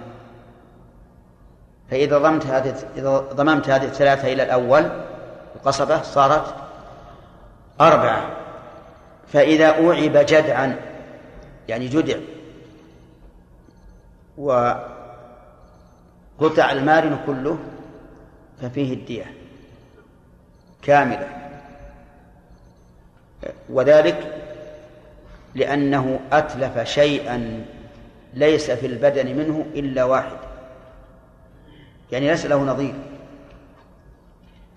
فإذا 1.90 2.18
ضمت 2.18 2.46
هذه 2.46 2.75
إذا 2.96 3.18
ضممت 3.18 3.68
هذه 3.68 3.85
الثلاثة 3.85 4.33
إلى 4.33 4.42
الأول 4.42 4.90
القصبة 5.57 6.03
صارت 6.03 6.55
أربعة. 7.81 8.37
فإذا 9.33 9.66
أوعب 9.66 10.12
جدعا 10.12 10.77
يعني 11.68 11.88
جدع 11.88 12.16
وقطع 14.38 14.83
المارن 16.72 17.18
كله 17.27 17.59
ففيه 18.62 18.94
الدية 18.94 19.35
كاملة. 20.83 21.41
وذلك 23.68 24.42
لأنه 25.55 26.20
أتلف 26.33 26.78
شيئا 26.88 27.64
ليس 28.35 28.70
في 28.70 28.87
البدن 28.87 29.37
منه 29.37 29.66
إلا 29.74 30.05
واحد. 30.05 30.37
يعني 32.12 32.28
ليس 32.31 32.46
له 32.46 32.57
نظير. 32.57 32.94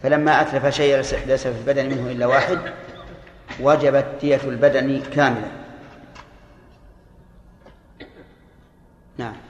فلما 0.04 0.42
أتلف 0.42 0.68
شيئا 0.68 0.98
ليس 1.28 1.48
في 1.48 1.60
البدن 1.60 1.86
منه 1.86 2.12
إلا 2.12 2.26
واحد 2.26 2.60
وجبت 3.60 4.06
دية 4.22 4.42
البدن 4.44 5.02
كاملة. 5.02 5.52
نعم. 9.18 9.45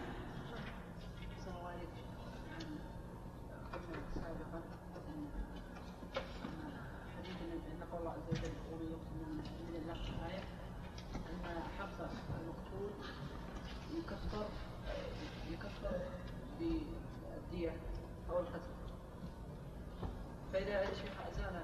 فإذا 20.56 20.82
الشيخ 20.82 21.12
أزال 21.32 21.56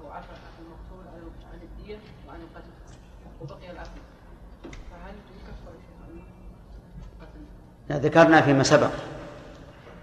أو 0.00 0.12
عفى 0.12 0.28
المقتول 0.60 1.04
عن 1.52 1.60
الدية 1.62 1.98
وعن 2.28 2.38
القتل 2.40 2.70
وبقي 3.40 3.70
العفو 3.70 3.90
فهل 4.64 5.14
يكفر 5.40 5.72
الشيخ 5.78 6.26
القتل؟ 7.20 8.06
ذكرنا 8.06 8.40
فيما 8.40 8.62
سبق 8.62 8.90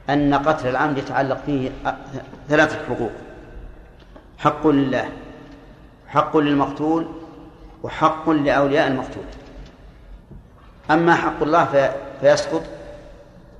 أن 0.09 0.33
قتل 0.33 0.67
العمد 0.67 0.97
يتعلق 0.97 1.37
فيه 1.45 1.71
ثلاثة 2.47 2.85
حقوق 2.85 3.11
حق 4.37 4.67
لله 4.67 5.11
حق 6.07 6.37
للمقتول 6.37 7.07
وحق 7.83 8.29
لأولياء 8.29 8.87
المقتول 8.87 9.23
أما 10.91 11.15
حق 11.15 11.43
الله 11.43 11.91
فيسقط 12.21 12.61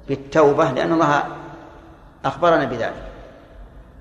بالتوبة 0.07 0.71
لأن 0.71 0.93
الله 0.93 1.23
أخبرنا 2.25 2.65
بذلك. 2.65 3.03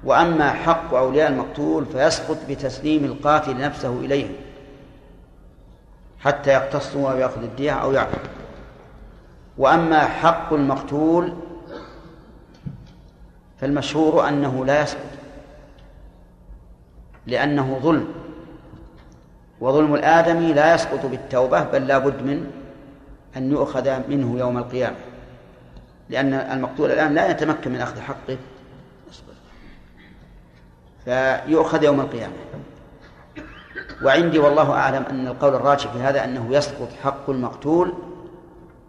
وأما 0.04 0.50
حق 0.50 0.94
أولياء 0.94 1.30
المقتول 1.30 1.86
فيسقط 1.86 2.36
بتسليم 2.48 3.04
القاتل 3.04 3.58
نفسه 3.58 4.00
إليهم 4.00 4.32
حتى 6.20 6.50
يقتصوا 6.50 7.10
أو 7.10 7.16
يأخذ 7.16 7.42
الدية 7.42 7.72
أو 7.72 7.92
يعفو. 7.92 8.18
وأما 9.58 10.00
حق 10.00 10.52
المقتول 10.52 11.32
فالمشهور 13.60 14.28
أنه 14.28 14.64
لا 14.64 14.82
يسقط 14.82 15.00
لأنه 17.26 17.78
ظلم. 17.82 18.08
وظلم 19.60 19.94
الآدمي 19.94 20.52
لا 20.52 20.74
يسقط 20.74 21.06
بالتوبة 21.06 21.62
بل 21.62 21.86
لا 21.86 21.98
بد 21.98 22.22
من 22.22 22.50
أن 23.36 23.50
يؤخذ 23.50 24.08
منه 24.08 24.38
يوم 24.38 24.58
القيامة 24.58 24.96
لأن 26.08 26.34
المقتول 26.34 26.90
الآن 26.90 27.14
لا 27.14 27.30
يتمكن 27.30 27.72
من 27.72 27.80
أخذ 27.80 28.00
حقه. 28.00 28.36
فيؤخذ 31.04 31.84
يوم 31.84 32.00
القيامة. 32.00 32.32
وعندي 34.02 34.38
والله 34.38 34.72
أعلم 34.72 35.04
أن 35.10 35.26
القول 35.26 35.54
الراجح 35.54 35.92
في 35.92 35.98
هذا 35.98 36.24
أنه 36.24 36.48
يسقط 36.50 36.88
حق 37.04 37.30
المقتول 37.30 37.92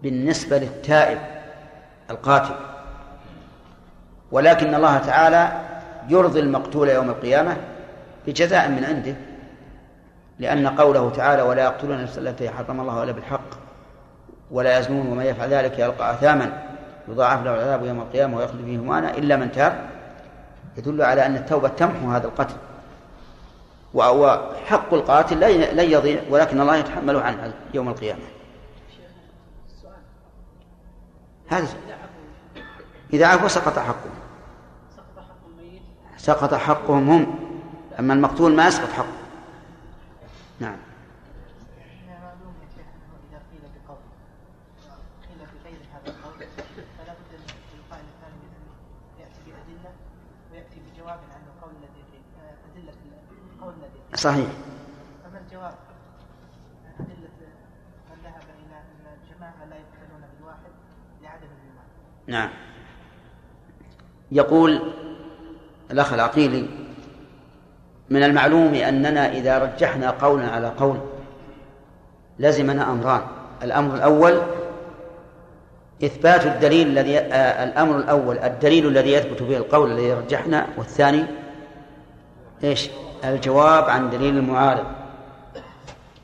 بالنسبة 0.03 0.57
للتائب 0.57 1.17
القاتل. 2.09 2.55
ولكن 4.31 4.75
الله 4.75 4.97
تعالى 4.97 5.61
يرضي 6.09 6.39
المقتول 6.39 6.89
يوم 6.89 7.09
القيامة 7.09 7.57
بجزاء 8.27 8.69
من 8.69 8.83
عنده 8.83 9.15
لأن 10.39 10.67
قوله 10.67 11.09
تعالى 11.09 11.41
ولا 11.41 11.63
يقتلون 11.63 11.97
النفس 11.97 12.17
التي 12.17 12.49
حرم 12.49 12.81
الله 12.81 13.03
إلا 13.03 13.11
بالحق 13.11 13.66
ولا 14.51 14.79
يزنون 14.79 15.07
ومن 15.07 15.25
يفعل 15.25 15.49
ذلك 15.49 15.79
يلقى 15.79 16.11
أثاما 16.11 16.63
يضاعف 17.07 17.43
له 17.43 17.53
العذاب 17.53 17.85
يوم 17.85 17.99
القيامة 17.99 18.37
ويخلد 18.37 18.65
فيه 18.65 18.77
مهانا 18.77 19.17
إلا 19.17 19.35
من 19.35 19.51
تاب. 19.51 19.89
يدل 20.77 21.01
على 21.01 21.25
أن 21.25 21.35
التوبة 21.35 21.67
تمحو 21.67 22.11
هذا 22.11 22.27
القتل. 22.27 22.55
وحق 23.93 24.93
القاتل 24.93 25.39
لن 25.75 25.91
يضيع 25.91 26.21
ولكن 26.29 26.61
الله 26.61 26.75
يتحمله 26.75 27.21
عنه 27.21 27.53
يوم 27.73 27.89
القيامة. 27.89 28.21
هذا 31.47 31.67
إذا 33.13 33.27
عفوا 33.27 33.47
سقط 33.47 33.79
حقهم. 33.79 34.11
سقط 36.17 36.53
حقهم. 36.53 37.09
هم 37.09 37.35
أما 37.99 38.13
المقتول 38.13 38.55
ما 38.55 38.67
يسقط 38.67 38.89
حقه. 38.89 39.17
نعم. 40.59 40.77
صحيح. 54.17 54.47
أما 55.29 55.39
الجواب 55.47 55.73
أدلة 56.99 57.29
من 58.09 58.23
ذهب 58.23 58.41
إلى 58.59 58.77
أن 58.77 59.05
الجماعة 59.21 59.65
لا 59.69 59.75
يقتلون 59.75 60.21
بالواحد 60.37 60.71
لعدم 61.21 61.47
الإيمان. 61.57 61.85
نعم. 62.27 62.49
يقول 64.31 64.93
الأخ 65.91 66.13
العقيلي 66.13 66.67
من 68.09 68.23
المعلوم 68.23 68.73
أننا 68.73 69.31
إذا 69.31 69.57
رجحنا 69.57 70.09
قولا 70.09 70.47
على 70.47 70.67
قول 70.67 70.97
لزمنا 72.39 72.91
أمران. 72.91 73.21
الأمر 73.63 73.95
الأول 73.95 74.41
إثبات 76.03 76.45
الدليل 76.45 76.87
الذي 76.87 77.19
آه 77.19 77.63
الأمر 77.63 77.97
الأول 77.97 78.37
الدليل 78.37 78.87
الذي 78.87 79.11
يثبت 79.11 79.43
به 79.43 79.57
القول 79.57 79.91
الذي 79.91 80.13
رجحنا 80.13 80.67
والثاني 80.77 81.25
إيش؟ 82.63 82.89
الجواب 83.23 83.89
عن 83.89 84.09
دليل 84.09 84.37
المعارض. 84.37 84.85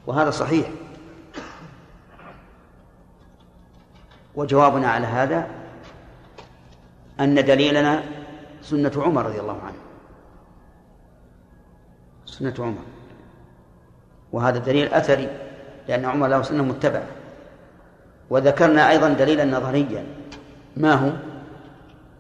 وهذا 0.08 0.30
صحيح. 0.30 0.68
وجوابنا 4.36 4.92
على 4.92 5.08
هذا 5.08 5.48
أن 7.20 7.36
دليلنا 7.36 8.04
سنة 8.62 8.92
عمر 8.98 9.26
رضي 9.26 9.40
الله 9.40 9.62
عنه. 9.62 9.78
سنة 12.26 12.54
عمر. 12.60 12.82
وهذا 14.32 14.58
دليل 14.58 14.94
أثري 14.94 15.30
لأن 15.88 16.06
عمر 16.06 16.28
له 16.28 16.42
سنة 16.42 16.64
متبعة. 16.64 17.08
وذكرنا 18.30 18.90
أيضا 18.90 19.10
دليلا 19.10 19.46
نظريا. 19.46 20.06
ما 20.78 20.94
هو؟ 20.94 21.12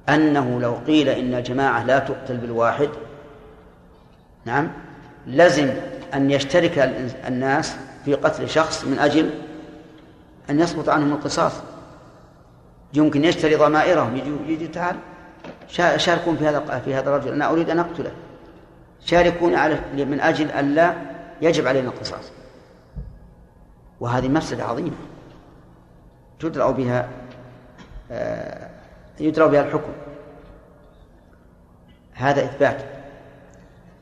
أنه 0.09 0.59
لو 0.59 0.75
قيل 0.87 1.09
إن 1.09 1.33
الجماعة 1.33 1.83
لا 1.83 1.99
تقتل 1.99 2.37
بالواحد 2.37 2.89
نعم. 4.45 4.71
لزم 5.27 5.69
أن 6.13 6.31
يشترك 6.31 6.77
الناس 7.27 7.75
في 8.05 8.13
قتل 8.13 8.49
شخص 8.49 8.85
من 8.85 8.99
أجل 8.99 9.29
أن 10.49 10.59
يسقط 10.59 10.89
عنهم 10.89 11.13
القصاص. 11.13 11.53
يمكن 12.93 13.25
يشتري 13.25 13.55
ضمائرهم. 13.55 14.15
يجي, 14.15 14.53
يجي 14.53 14.67
تعال 14.67 14.95
شاركون 15.97 16.37
في 16.37 16.47
هذا 16.47 16.79
في 16.85 16.95
هذا 16.95 17.09
الرجل. 17.09 17.33
أنا 17.33 17.51
أريد 17.51 17.69
أن 17.69 17.79
أقتله. 17.79 18.11
شاركوني 19.05 19.55
على 19.55 19.79
من 19.93 20.19
أجل 20.19 20.51
أن 20.51 20.75
لا 20.75 20.93
يجب 21.41 21.67
علينا 21.67 21.89
القصاص. 21.89 22.31
وهذه 23.99 24.27
مفسدة 24.27 24.63
عظيمة. 24.63 24.95
تدرأ 26.39 26.71
بها 26.71 27.09
آه، 28.11 28.69
يدرأ 29.19 29.47
بها 29.47 29.61
الحكم. 29.61 29.91
هذا 32.13 32.45
إثبات. 32.45 32.92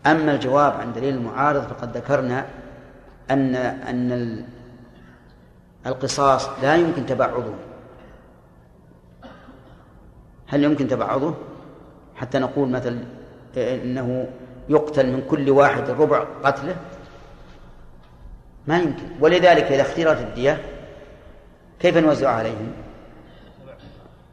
أما 0.06 0.32
الجواب 0.32 0.74
عن 0.74 0.94
دليل 0.94 1.16
المعارض 1.16 1.62
فقد 1.62 1.98
ذكرنا 1.98 2.46
أن 3.32 3.56
أن 3.56 4.46
القصاص 5.86 6.50
لا 6.62 6.76
يمكن 6.76 7.06
تبعضه. 7.06 7.54
هل 10.48 10.64
يمكن 10.64 10.88
تبعضه؟ 10.88 11.34
حتى 12.16 12.40
نقول 12.40 12.70
مثلا 12.70 13.00
إنه 13.58 14.28
يقتل 14.70 15.08
من 15.08 15.24
كل 15.30 15.50
واحد 15.50 15.90
ربع 15.90 16.26
قتله؟ 16.44 16.76
ما 18.68 18.80
يمكن. 18.80 19.04
ولذلك 19.20 19.64
إذا 19.64 19.82
اختيرت 19.82 20.18
الدية 20.22 20.62
كيف 21.80 21.98
نوزع 21.98 22.30
عليهم؟ 22.30 22.72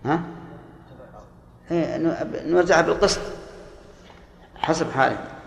ها؟ 0.05 0.21
إيه، 1.71 1.97
نوزعها 2.47 2.83
بالقسط 2.83 3.21
حسب 4.57 4.91
حاله 4.91 5.38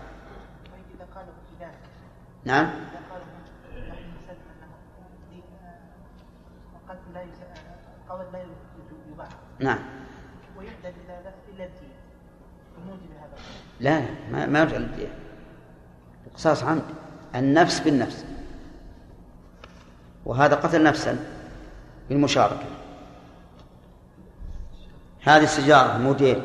نعم. 2.44 2.70
نعم. 9.60 9.78
الدين 10.58 11.66
لا 13.80 14.00
ما 14.32 14.46
ما 14.46 14.60
يرجع 14.60 14.76
للدين 14.76 15.10
القصاص 16.26 16.62
عمد 16.62 16.82
النفس 17.34 17.80
بالنفس. 17.80 18.24
وهذا 20.24 20.54
قتل 20.56 20.82
نفسا 20.84 21.18
بالمشاركة. 22.08 22.82
هذه 25.24 25.42
السجارة 25.42 25.98
موديل 25.98 26.42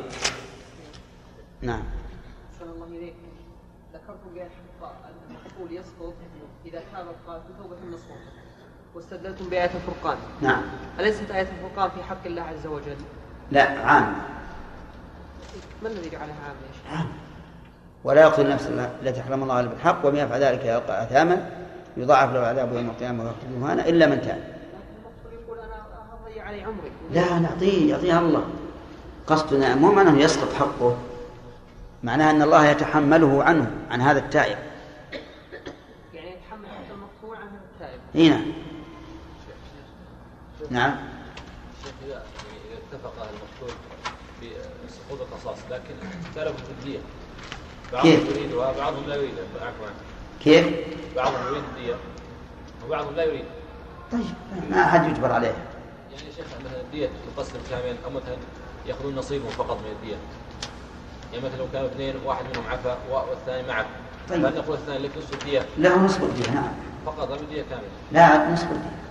نعم 1.62 1.82
الله 2.62 2.86
إليك 2.86 3.14
ذكرتم 3.94 4.34
بأن 4.34 4.50
المقتول 5.28 5.72
يسقط 5.72 6.14
إذا 6.66 6.82
كان 6.92 7.06
القاتل 7.08 7.48
توبة 7.62 7.76
نصوص 7.88 8.22
واستدلتم 8.98 9.48
بآية 9.48 9.70
الفرقان 9.74 10.16
نعم 10.40 10.62
أليست 11.00 11.30
آية 11.30 11.48
الفرقان 11.58 11.90
في 11.90 12.02
حق 12.02 12.26
الله 12.26 12.42
عز 12.42 12.66
وجل؟ 12.66 12.96
لا 13.50 13.62
عام 13.62 14.14
ما 15.82 15.88
الذي 15.88 16.10
جعلها 16.10 16.34
عام 16.46 16.56
يا 16.68 16.98
شيخ؟ 16.98 17.06
ولا 18.04 18.20
يقتل 18.20 18.46
النفس 18.46 18.66
التي 19.02 19.22
حرم 19.22 19.42
الله 19.42 19.60
الا 19.60 19.68
بالحق 19.68 20.06
ومن 20.06 20.16
يفعل 20.16 20.40
ذلك 20.40 20.64
يلقى 20.64 21.02
آثاما 21.02 21.50
يضاعف 21.96 22.32
له 22.32 22.40
العذاب 22.40 22.72
يوم 22.72 22.90
القيامة 22.90 23.24
ويخرج 23.24 23.58
مهانا 23.60 23.88
إلا 23.88 24.06
من 24.06 24.20
تاب. 24.20 24.44
يقول 25.32 25.58
أنا 25.58 25.84
اضيع 26.22 26.44
علي 26.44 26.62
عمري. 26.62 26.90
لا 27.10 27.38
نعطيه 27.38 27.90
يعطيها 27.90 28.20
الله. 28.20 28.44
قصدنا 29.26 29.74
مو 29.74 29.92
معناه 29.92 30.18
يسقط 30.18 30.52
حقه 30.52 30.96
معناه 32.02 32.30
أن 32.30 32.42
الله 32.42 32.66
يتحمله 32.66 33.44
عنه 33.44 33.70
عن 33.90 34.00
هذا 34.00 34.18
التائب. 34.18 34.58
يعني 36.14 36.30
يتحمل 36.30 36.66
حق 36.66 36.94
المقطوع 36.94 37.36
عن 37.36 37.48
هذا 37.48 37.60
التائب. 37.74 38.00
إي 38.14 38.28
نعم. 38.28 38.67
نعم. 40.70 40.96
اتفق 42.92 43.12
المقتول 43.18 43.78
بسقوط 44.86 45.20
القصاص 45.20 45.58
لكن 45.70 45.94
اختلفوا 46.26 46.66
في 46.66 46.72
الدية 46.78 46.98
بعضهم 47.92 48.26
يريدها 48.30 48.72
بعضهم 48.72 49.08
لا 49.08 49.14
يريدها 49.14 49.44
كيف؟ 50.40 50.66
بعضهم 51.16 51.46
يريد 51.46 51.62
الدية 51.76 51.94
وبعضهم 52.86 53.14
لا 53.16 53.24
يريد. 53.24 53.44
طيب 54.12 54.20
ما 54.70 54.84
أحد 54.84 55.10
يجبر 55.10 55.32
عليه. 55.32 55.54
يعني 56.10 56.32
شيخ 56.36 56.46
مثلا 56.60 56.80
الدية 56.80 57.10
تقسم 57.36 57.58
كامل 57.70 57.96
أو 58.04 58.10
مثلا 58.10 58.36
يأخذون 58.86 59.14
نصيبهم 59.14 59.50
فقط 59.50 59.76
من 59.76 59.92
الدية. 60.02 60.16
يعني 61.32 61.46
مثلا 61.46 61.58
لو 61.58 61.66
كانوا 61.72 61.88
اثنين 61.88 62.14
واحد 62.24 62.44
منهم 62.44 62.64
عفا 62.70 62.98
والثاني 63.10 63.68
معك 63.68 63.86
طيب. 64.28 64.46
هل 64.46 64.54
نقول 64.54 64.76
الثاني 64.76 64.98
لك 64.98 65.10
نصف 65.18 65.42
الدية؟ 65.42 65.66
له 65.78 65.98
نصف 66.04 66.22
الدية 66.22 66.50
نعم. 66.50 66.72
فقط 67.06 67.30
هم 67.30 67.38
الدية 67.38 67.64
كاملة. 67.70 67.88
لا 68.12 68.52
نصف 68.52 68.70
الدية. 68.72 69.07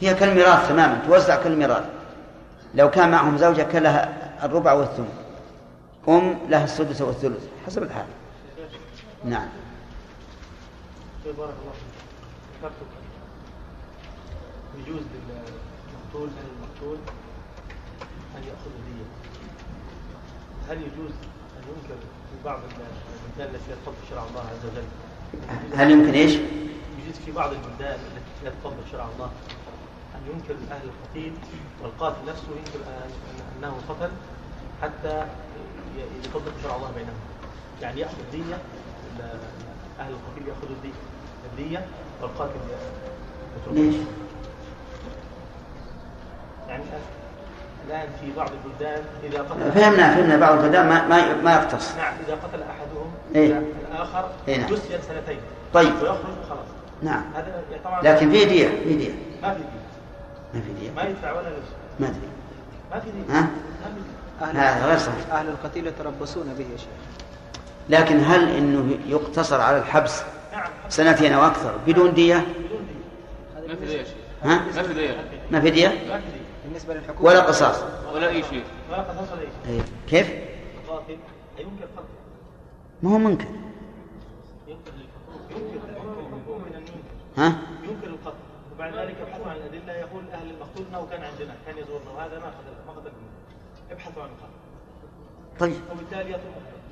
هي 0.00 0.14
كالميراث 0.14 0.68
تماما 0.68 1.02
توزع 1.06 1.42
كالميراث. 1.42 1.84
لو 2.74 2.90
كان 2.90 3.10
معهم 3.10 3.36
زوجة 3.36 3.62
كان 3.62 3.82
لها 3.82 4.34
الربع 4.44 4.72
والثمن. 4.72 5.12
أم 6.08 6.38
لها 6.48 6.64
السدس 6.64 7.00
والثلث 7.00 7.44
حسب 7.66 7.82
الحال. 7.82 8.06
نعم. 9.24 9.48
بارك 11.24 11.36
الله 11.38 11.72
فيك 12.62 12.70
يجوز 14.78 15.02
للمقتول 15.02 16.28
من 16.28 16.48
المقتول 16.56 16.98
أن 18.36 18.42
يأخذ 18.42 18.70
دية. 18.86 19.06
هل 20.68 20.76
يجوز 20.76 21.10
أن 21.56 21.62
ينكر 21.68 22.00
في 22.00 22.44
بعض 22.44 22.58
البلدان 22.58 23.54
التي 23.54 23.64
تطبق 23.84 23.96
شرع 24.10 24.22
الله 24.30 24.40
عز 24.40 24.64
وجل؟ 24.72 24.86
هل 25.76 25.90
يمكن 25.90 26.12
إيش؟ 26.12 26.38
يجوز 27.04 27.16
في 27.26 27.32
بعض 27.32 27.50
البلدان 27.52 27.94
التي 28.00 28.44
لا 28.44 28.50
تطبق 28.50 28.74
شرع 28.92 29.04
الله 29.14 29.30
ان 30.14 30.20
ينكر 30.32 30.54
أهل 30.74 30.88
القتيل 30.88 31.32
والقاتل 31.82 32.16
نفسه 32.28 32.48
ينكر 32.56 32.78
أن- 32.84 33.58
أنه 33.64 33.74
قتل 33.88 34.10
حتى 34.82 35.26
يطبق 36.24 36.52
شرع 36.62 36.76
الله 36.76 36.90
بينهم 36.96 37.14
يعني 37.82 38.00
يأخذ 38.00 38.14
دية 38.32 38.58
أهل 40.00 40.12
القتيل 40.12 40.48
ياخذوا 40.48 40.76
الدية 40.76 41.00
الدية 41.52 41.86
والقاتل 42.22 42.50
يتركه 43.56 43.74
ليش؟ 43.80 43.94
يعني 46.68 46.84
الآن 47.88 48.08
في 48.20 48.32
بعض 48.36 48.50
البلدان 48.50 49.04
إذا 49.24 49.42
قتل 49.42 49.72
فهمنا 49.72 50.14
فهمنا 50.14 50.36
بعض 50.36 50.56
البلدان 50.58 50.88
ما 50.88 51.06
ما 51.08 51.42
ما 51.42 51.52
يقتص 51.54 51.96
نعم 51.96 52.14
إذا 52.26 52.34
قتل 52.34 52.62
أحدهم 52.62 53.12
إيه. 53.34 53.62
الآخر 53.92 54.28
إيه 54.48 54.56
نعم. 54.56 54.72
يسجن 54.72 54.98
سنتين 55.08 55.40
طيب. 55.74 55.94
ويخرج 55.94 56.34
خلاص 56.48 56.66
نعم. 57.02 57.22
طبعا 57.84 58.02
لكن 58.02 58.30
في 58.30 58.44
دية 58.44 58.68
في 58.68 58.94
دية. 58.96 59.14
ما 59.42 59.54
في 59.54 59.58
دية. 59.58 59.84
ما 60.54 60.60
في 60.60 60.72
دية. 60.80 60.90
ما 60.90 61.02
يدفع 61.02 61.32
ولا 61.32 61.48
يسجن 61.48 62.00
ما 62.00 62.06
أدري. 62.06 62.20
ما 62.90 63.00
في 63.00 63.10
دية. 63.10 63.34
ها؟ 63.34 63.40
ما 63.40 63.48
في 63.84 63.94
دية. 63.94 64.46
أهل 64.46 64.56
هذا 64.56 64.86
غير 64.86 64.98
صحيح. 64.98 65.32
أهل 65.32 65.48
القتيل 65.48 65.86
يتربصون 65.86 66.54
به 66.58 66.64
يا 66.72 66.76
شيخ. 66.76 66.88
لكن 67.88 68.24
هل 68.24 68.48
إنه 68.48 68.98
يقتصر 69.06 69.60
على 69.60 69.78
الحبس؟ 69.78 70.22
نعم. 70.52 70.70
سنتين 70.88 71.32
أو 71.32 71.46
أكثر 71.46 71.74
بدون 71.86 72.14
دية؟ 72.14 72.36
بدون 72.36 72.86
دية. 72.86 73.68
ما 73.68 73.74
في 73.76 73.86
دية 73.86 73.98
يا 73.98 74.04
شيخ. 74.04 74.14
ها؟ 74.42 74.64
ما 74.76 74.82
في 74.82 74.94
دية. 74.94 75.16
ما 75.50 75.60
في 75.60 75.70
دية؟ 75.70 75.88
ما 75.88 75.94
في 75.94 76.26
دية. 76.30 76.44
بالنسبة 76.64 76.94
للحكومة. 76.94 77.28
ولا 77.28 77.40
قصاص. 77.40 77.76
ولا 78.14 78.28
أي 78.28 78.42
شيء. 78.42 78.64
ولا 78.90 79.00
قصاص 79.00 79.32
ولا 79.32 79.40
شيء. 79.40 79.74
إيه. 79.74 79.80
كيف؟ 80.08 80.30
قتله 80.88 81.68
ما 83.02 83.10
هو 83.10 83.18
منكر 83.18 83.46
ها؟ 87.36 87.52
ينكر 87.82 88.06
القتل. 88.06 88.36
وبعد 88.74 88.94
ذلك 88.94 89.16
يبحثون 89.20 89.48
عن 89.48 89.56
الأدلة. 89.56 89.92
يقول 89.92 90.22
أهل 90.32 90.50
المقتول 90.50 90.86
أنه 90.90 91.06
كان 91.10 91.24
عندنا 91.24 91.54
كان 91.66 91.78
يزورنا 91.78 92.10
وهذا 92.10 92.38
ما 92.38 92.52
ما 92.86 92.92
قتل 92.92 93.10
ابحثوا 93.90 94.22
عن 94.22 94.28
القتل. 94.28 94.54
طيب. 95.60 95.80
وبالتالي 95.92 96.30
يترك 96.30 96.42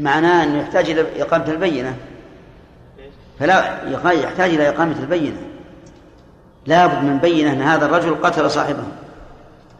معناه 0.01 0.45
أنه 0.45 0.59
يحتاج 0.59 0.90
إلى 0.90 1.22
إقامة 1.22 1.49
البينة. 1.49 1.97
إيش؟ 2.99 3.12
فلا 3.38 4.12
يحتاج 4.12 4.55
إلى 4.55 4.68
إقامة 4.68 4.99
البينة. 5.01 5.43
لابد 6.66 7.05
من 7.05 7.18
بينة 7.18 7.53
أن 7.53 7.62
هذا 7.62 7.86
الرجل 7.86 8.14
قتل 8.14 8.51
صاحبه. 8.51 8.84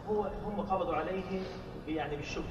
هو 0.09 0.21
هم 0.21 0.61
قبضوا 0.61 0.95
عليه 0.95 1.41
يعني 1.87 2.15
بالشبه. 2.15 2.43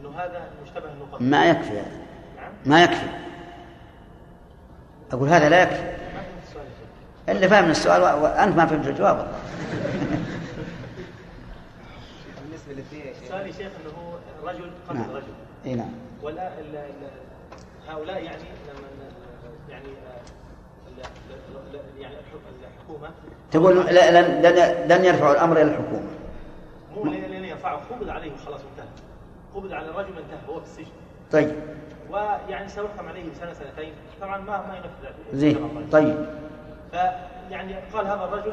إنه 0.00 0.10
هذا 0.10 0.50
مشتبه 0.62 0.92
إنه 0.92 1.06
قتل. 1.12 1.24
ما 1.24 1.46
يكفي 1.46 1.70
هذا. 1.70 2.00
نعم. 2.36 2.52
ما 2.66 2.82
يكفي. 2.82 3.08
أقول 5.12 5.28
هذا 5.28 5.48
لا 5.48 5.62
يكفي. 5.62 5.97
الا 7.28 7.48
فاهم 7.48 7.70
السؤال 7.70 8.02
وانت 8.02 8.56
ما 8.56 8.66
فهمت 8.66 8.86
الجواب. 8.86 9.16
والله. 9.18 9.32
يا 12.70 12.82
شيخ 12.90 13.16
السؤال 13.22 13.46
يا 13.46 13.52
شيخ 13.52 13.72
إنه 13.80 13.90
هو 13.98 14.48
رجل 14.48 14.70
قتل 14.88 14.98
نعم. 14.98 15.10
رجل. 15.10 15.32
إي 15.66 15.74
نعم. 15.74 15.90
ولا 16.22 16.52
هؤلاء 17.88 18.22
يعني 18.22 18.42
لما 18.68 18.88
يعني 19.68 19.86
آه، 19.88 20.20
يعني 22.00 22.14
الحك- 22.14 22.72
الحكومة. 22.76 23.10
تقول 23.50 23.76
لن 23.76 24.42
لن 24.42 24.88
لن 24.92 25.04
يرفعوا 25.04 25.32
الأمر 25.32 25.56
إلى 25.56 25.62
الحكومة. 25.70 26.08
مو 26.96 27.04
لين 27.04 27.44
يرفعه 27.44 27.80
قبض 27.90 28.08
عليه 28.08 28.32
وخلاص 28.32 28.60
انتهى. 28.72 28.88
قبض 29.54 29.72
على 29.72 29.88
الرجل 29.88 30.08
انتهى 30.18 30.48
هو 30.48 30.60
في 30.60 30.66
السجن. 30.66 30.92
طيب. 31.32 31.52
ويعني 32.10 32.68
سيحكم 32.68 33.08
عليه 33.08 33.30
بسنة 33.30 33.52
سنتين. 33.52 33.92
طبعا 34.20 34.38
ما 34.38 34.66
ما 34.66 34.76
ينفذ. 34.76 35.38
زين. 35.38 35.86
طيب. 35.92 36.26
فيعني 36.90 37.74
قال 37.92 38.06
هذا 38.06 38.24
الرجل 38.24 38.50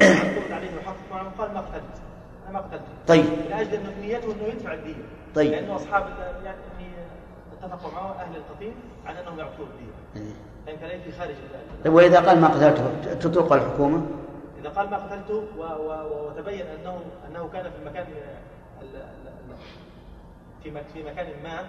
عليه 0.53 0.69
وحقق 0.77 0.95
معه 1.11 1.31
قال 1.37 1.53
ما 1.53 1.59
قتلت 1.59 2.01
أنا 2.49 2.53
ما 2.53 2.59
قتلت 2.59 2.81
طيب. 3.07 3.25
لاجل 3.49 3.73
أنه 3.73 3.93
نيته 4.01 4.25
انه 4.33 4.43
يدفع 4.43 4.73
الدية. 4.73 5.03
طيب. 5.35 5.51
لأنه 5.51 5.75
أصحاب 5.75 6.05
يعني 6.45 6.57
اتفقوا 7.63 7.91
معه 7.91 8.11
أهل 8.21 8.35
القتيل 8.35 8.73
على 9.05 9.19
أنهم 9.21 9.39
يعطوه 9.39 9.65
الدية. 9.67 10.33
فان 10.65 10.77
كان 10.77 10.99
يجري 10.99 11.11
خارج 11.11 11.35
طيب 11.85 11.93
وإذا 11.93 12.19
قال 12.19 12.41
ما 12.41 12.47
قتلته 12.47 13.13
تطلق 13.13 13.53
الحكومة؟ 13.53 14.05
إذا 14.61 14.69
قال 14.69 14.89
ما 14.89 14.97
قتلته 14.97 15.43
و- 15.57 15.61
و- 15.63 16.27
وتبين 16.27 16.65
انه 16.65 16.99
أنه 17.29 17.49
كان 17.53 17.63
في 17.63 17.77
المكان 17.81 18.05
ال- 18.81 18.95
ال- 18.95 19.01
ال- 19.49 19.55
في 20.63 20.71
مك- 20.71 20.85
في 20.93 21.03
مكان 21.03 21.27
ما 21.43 21.59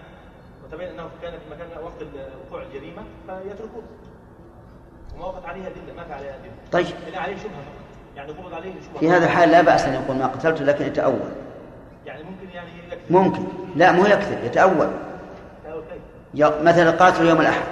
وتبين 0.64 0.88
أنه 0.88 1.08
كان 1.22 1.32
في 1.32 1.50
مكان 1.54 1.84
وقت 1.84 2.02
وقوع 2.50 2.62
الجريمة 2.62 3.02
فيتركوه. 3.26 3.82
وما 5.16 5.26
وقت 5.26 5.46
عليه 5.46 5.60
ادله 5.60 5.94
ما 5.96 6.04
في 6.04 6.12
عليه 6.12 6.28
ادله 6.28 6.50
طيب. 6.72 6.86
عليه 7.16 7.36
فقط. 7.36 7.50
يعني 8.16 8.32
قبض 8.32 8.54
عليه 8.54 8.72
شبهة. 8.72 9.00
في 9.00 9.10
هذا 9.10 9.24
الحال 9.24 9.48
لا 9.48 9.60
بأس 9.62 9.84
أن 9.84 9.94
يقول 9.94 10.16
ما 10.16 10.26
قتلته 10.26 10.64
لكن 10.64 10.86
يتأول. 10.86 11.18
يعني 12.06 12.22
ممكن 12.22 12.54
يعني 12.54 12.68
يكفي 12.92 13.12
ممكن. 13.12 13.42
لا 13.76 13.92
مو 13.92 14.06
يكذب 14.06 14.44
يتأول. 14.44 14.86
أو 15.72 15.80
كيف 15.80 16.02
ي- 16.34 16.62
مثلا 16.64 16.90
قاتل 16.90 17.26
يوم 17.26 17.40
الأحد. 17.40 17.62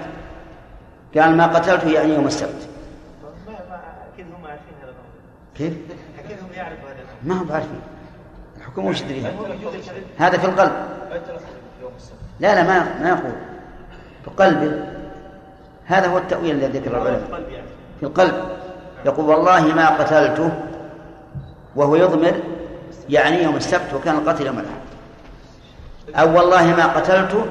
قال 1.19 1.37
ما 1.37 1.47
قتلته 1.47 1.91
يعني 1.91 2.15
يوم 2.15 2.27
السبت. 2.27 2.69
أكيد 4.15 4.27
هم 4.27 4.47
عارفين 4.47 4.75
هذا 4.83 4.93
كيف؟ 5.55 5.73
أكيد 6.25 6.39
هم 6.39 6.49
يعرفوا 6.57 6.89
هذا 6.89 6.97
ما 7.25 7.35
هم 7.43 7.53
عارفين. 7.53 7.81
الحكومة 8.57 8.89
وش 8.89 9.01
تدري 9.01 9.27
هذا؟ 10.19 10.39
في 10.39 10.47
القلب. 10.47 10.73
لا 12.41 12.55
لا 12.55 12.63
ما 12.63 13.01
ما 13.03 13.09
يقول. 13.09 13.33
في 14.25 14.31
قلبه. 14.31 14.94
هذا 15.87 16.07
هو 16.07 16.19
التأويل 16.19 16.51
الذي 16.51 16.79
ذكره 16.79 16.91
في 16.91 17.09
العلماء 17.09 17.41
يعني. 17.53 17.67
في 18.01 18.07
القلب. 18.07 18.35
يقول 19.07 19.25
والله 19.25 19.75
ما 19.75 19.89
قتلته 19.89 20.51
وهو 21.77 21.97
يضمر 21.97 22.35
يعني 23.09 23.43
يوم 23.43 23.57
السبت 23.57 23.95
وكان 23.95 24.15
القتل 24.15 24.47
يوم 24.47 24.59
الأحد. 24.59 24.85
أو 26.15 26.37
والله 26.37 26.77
ما 26.77 26.87
قتلته 26.87 27.45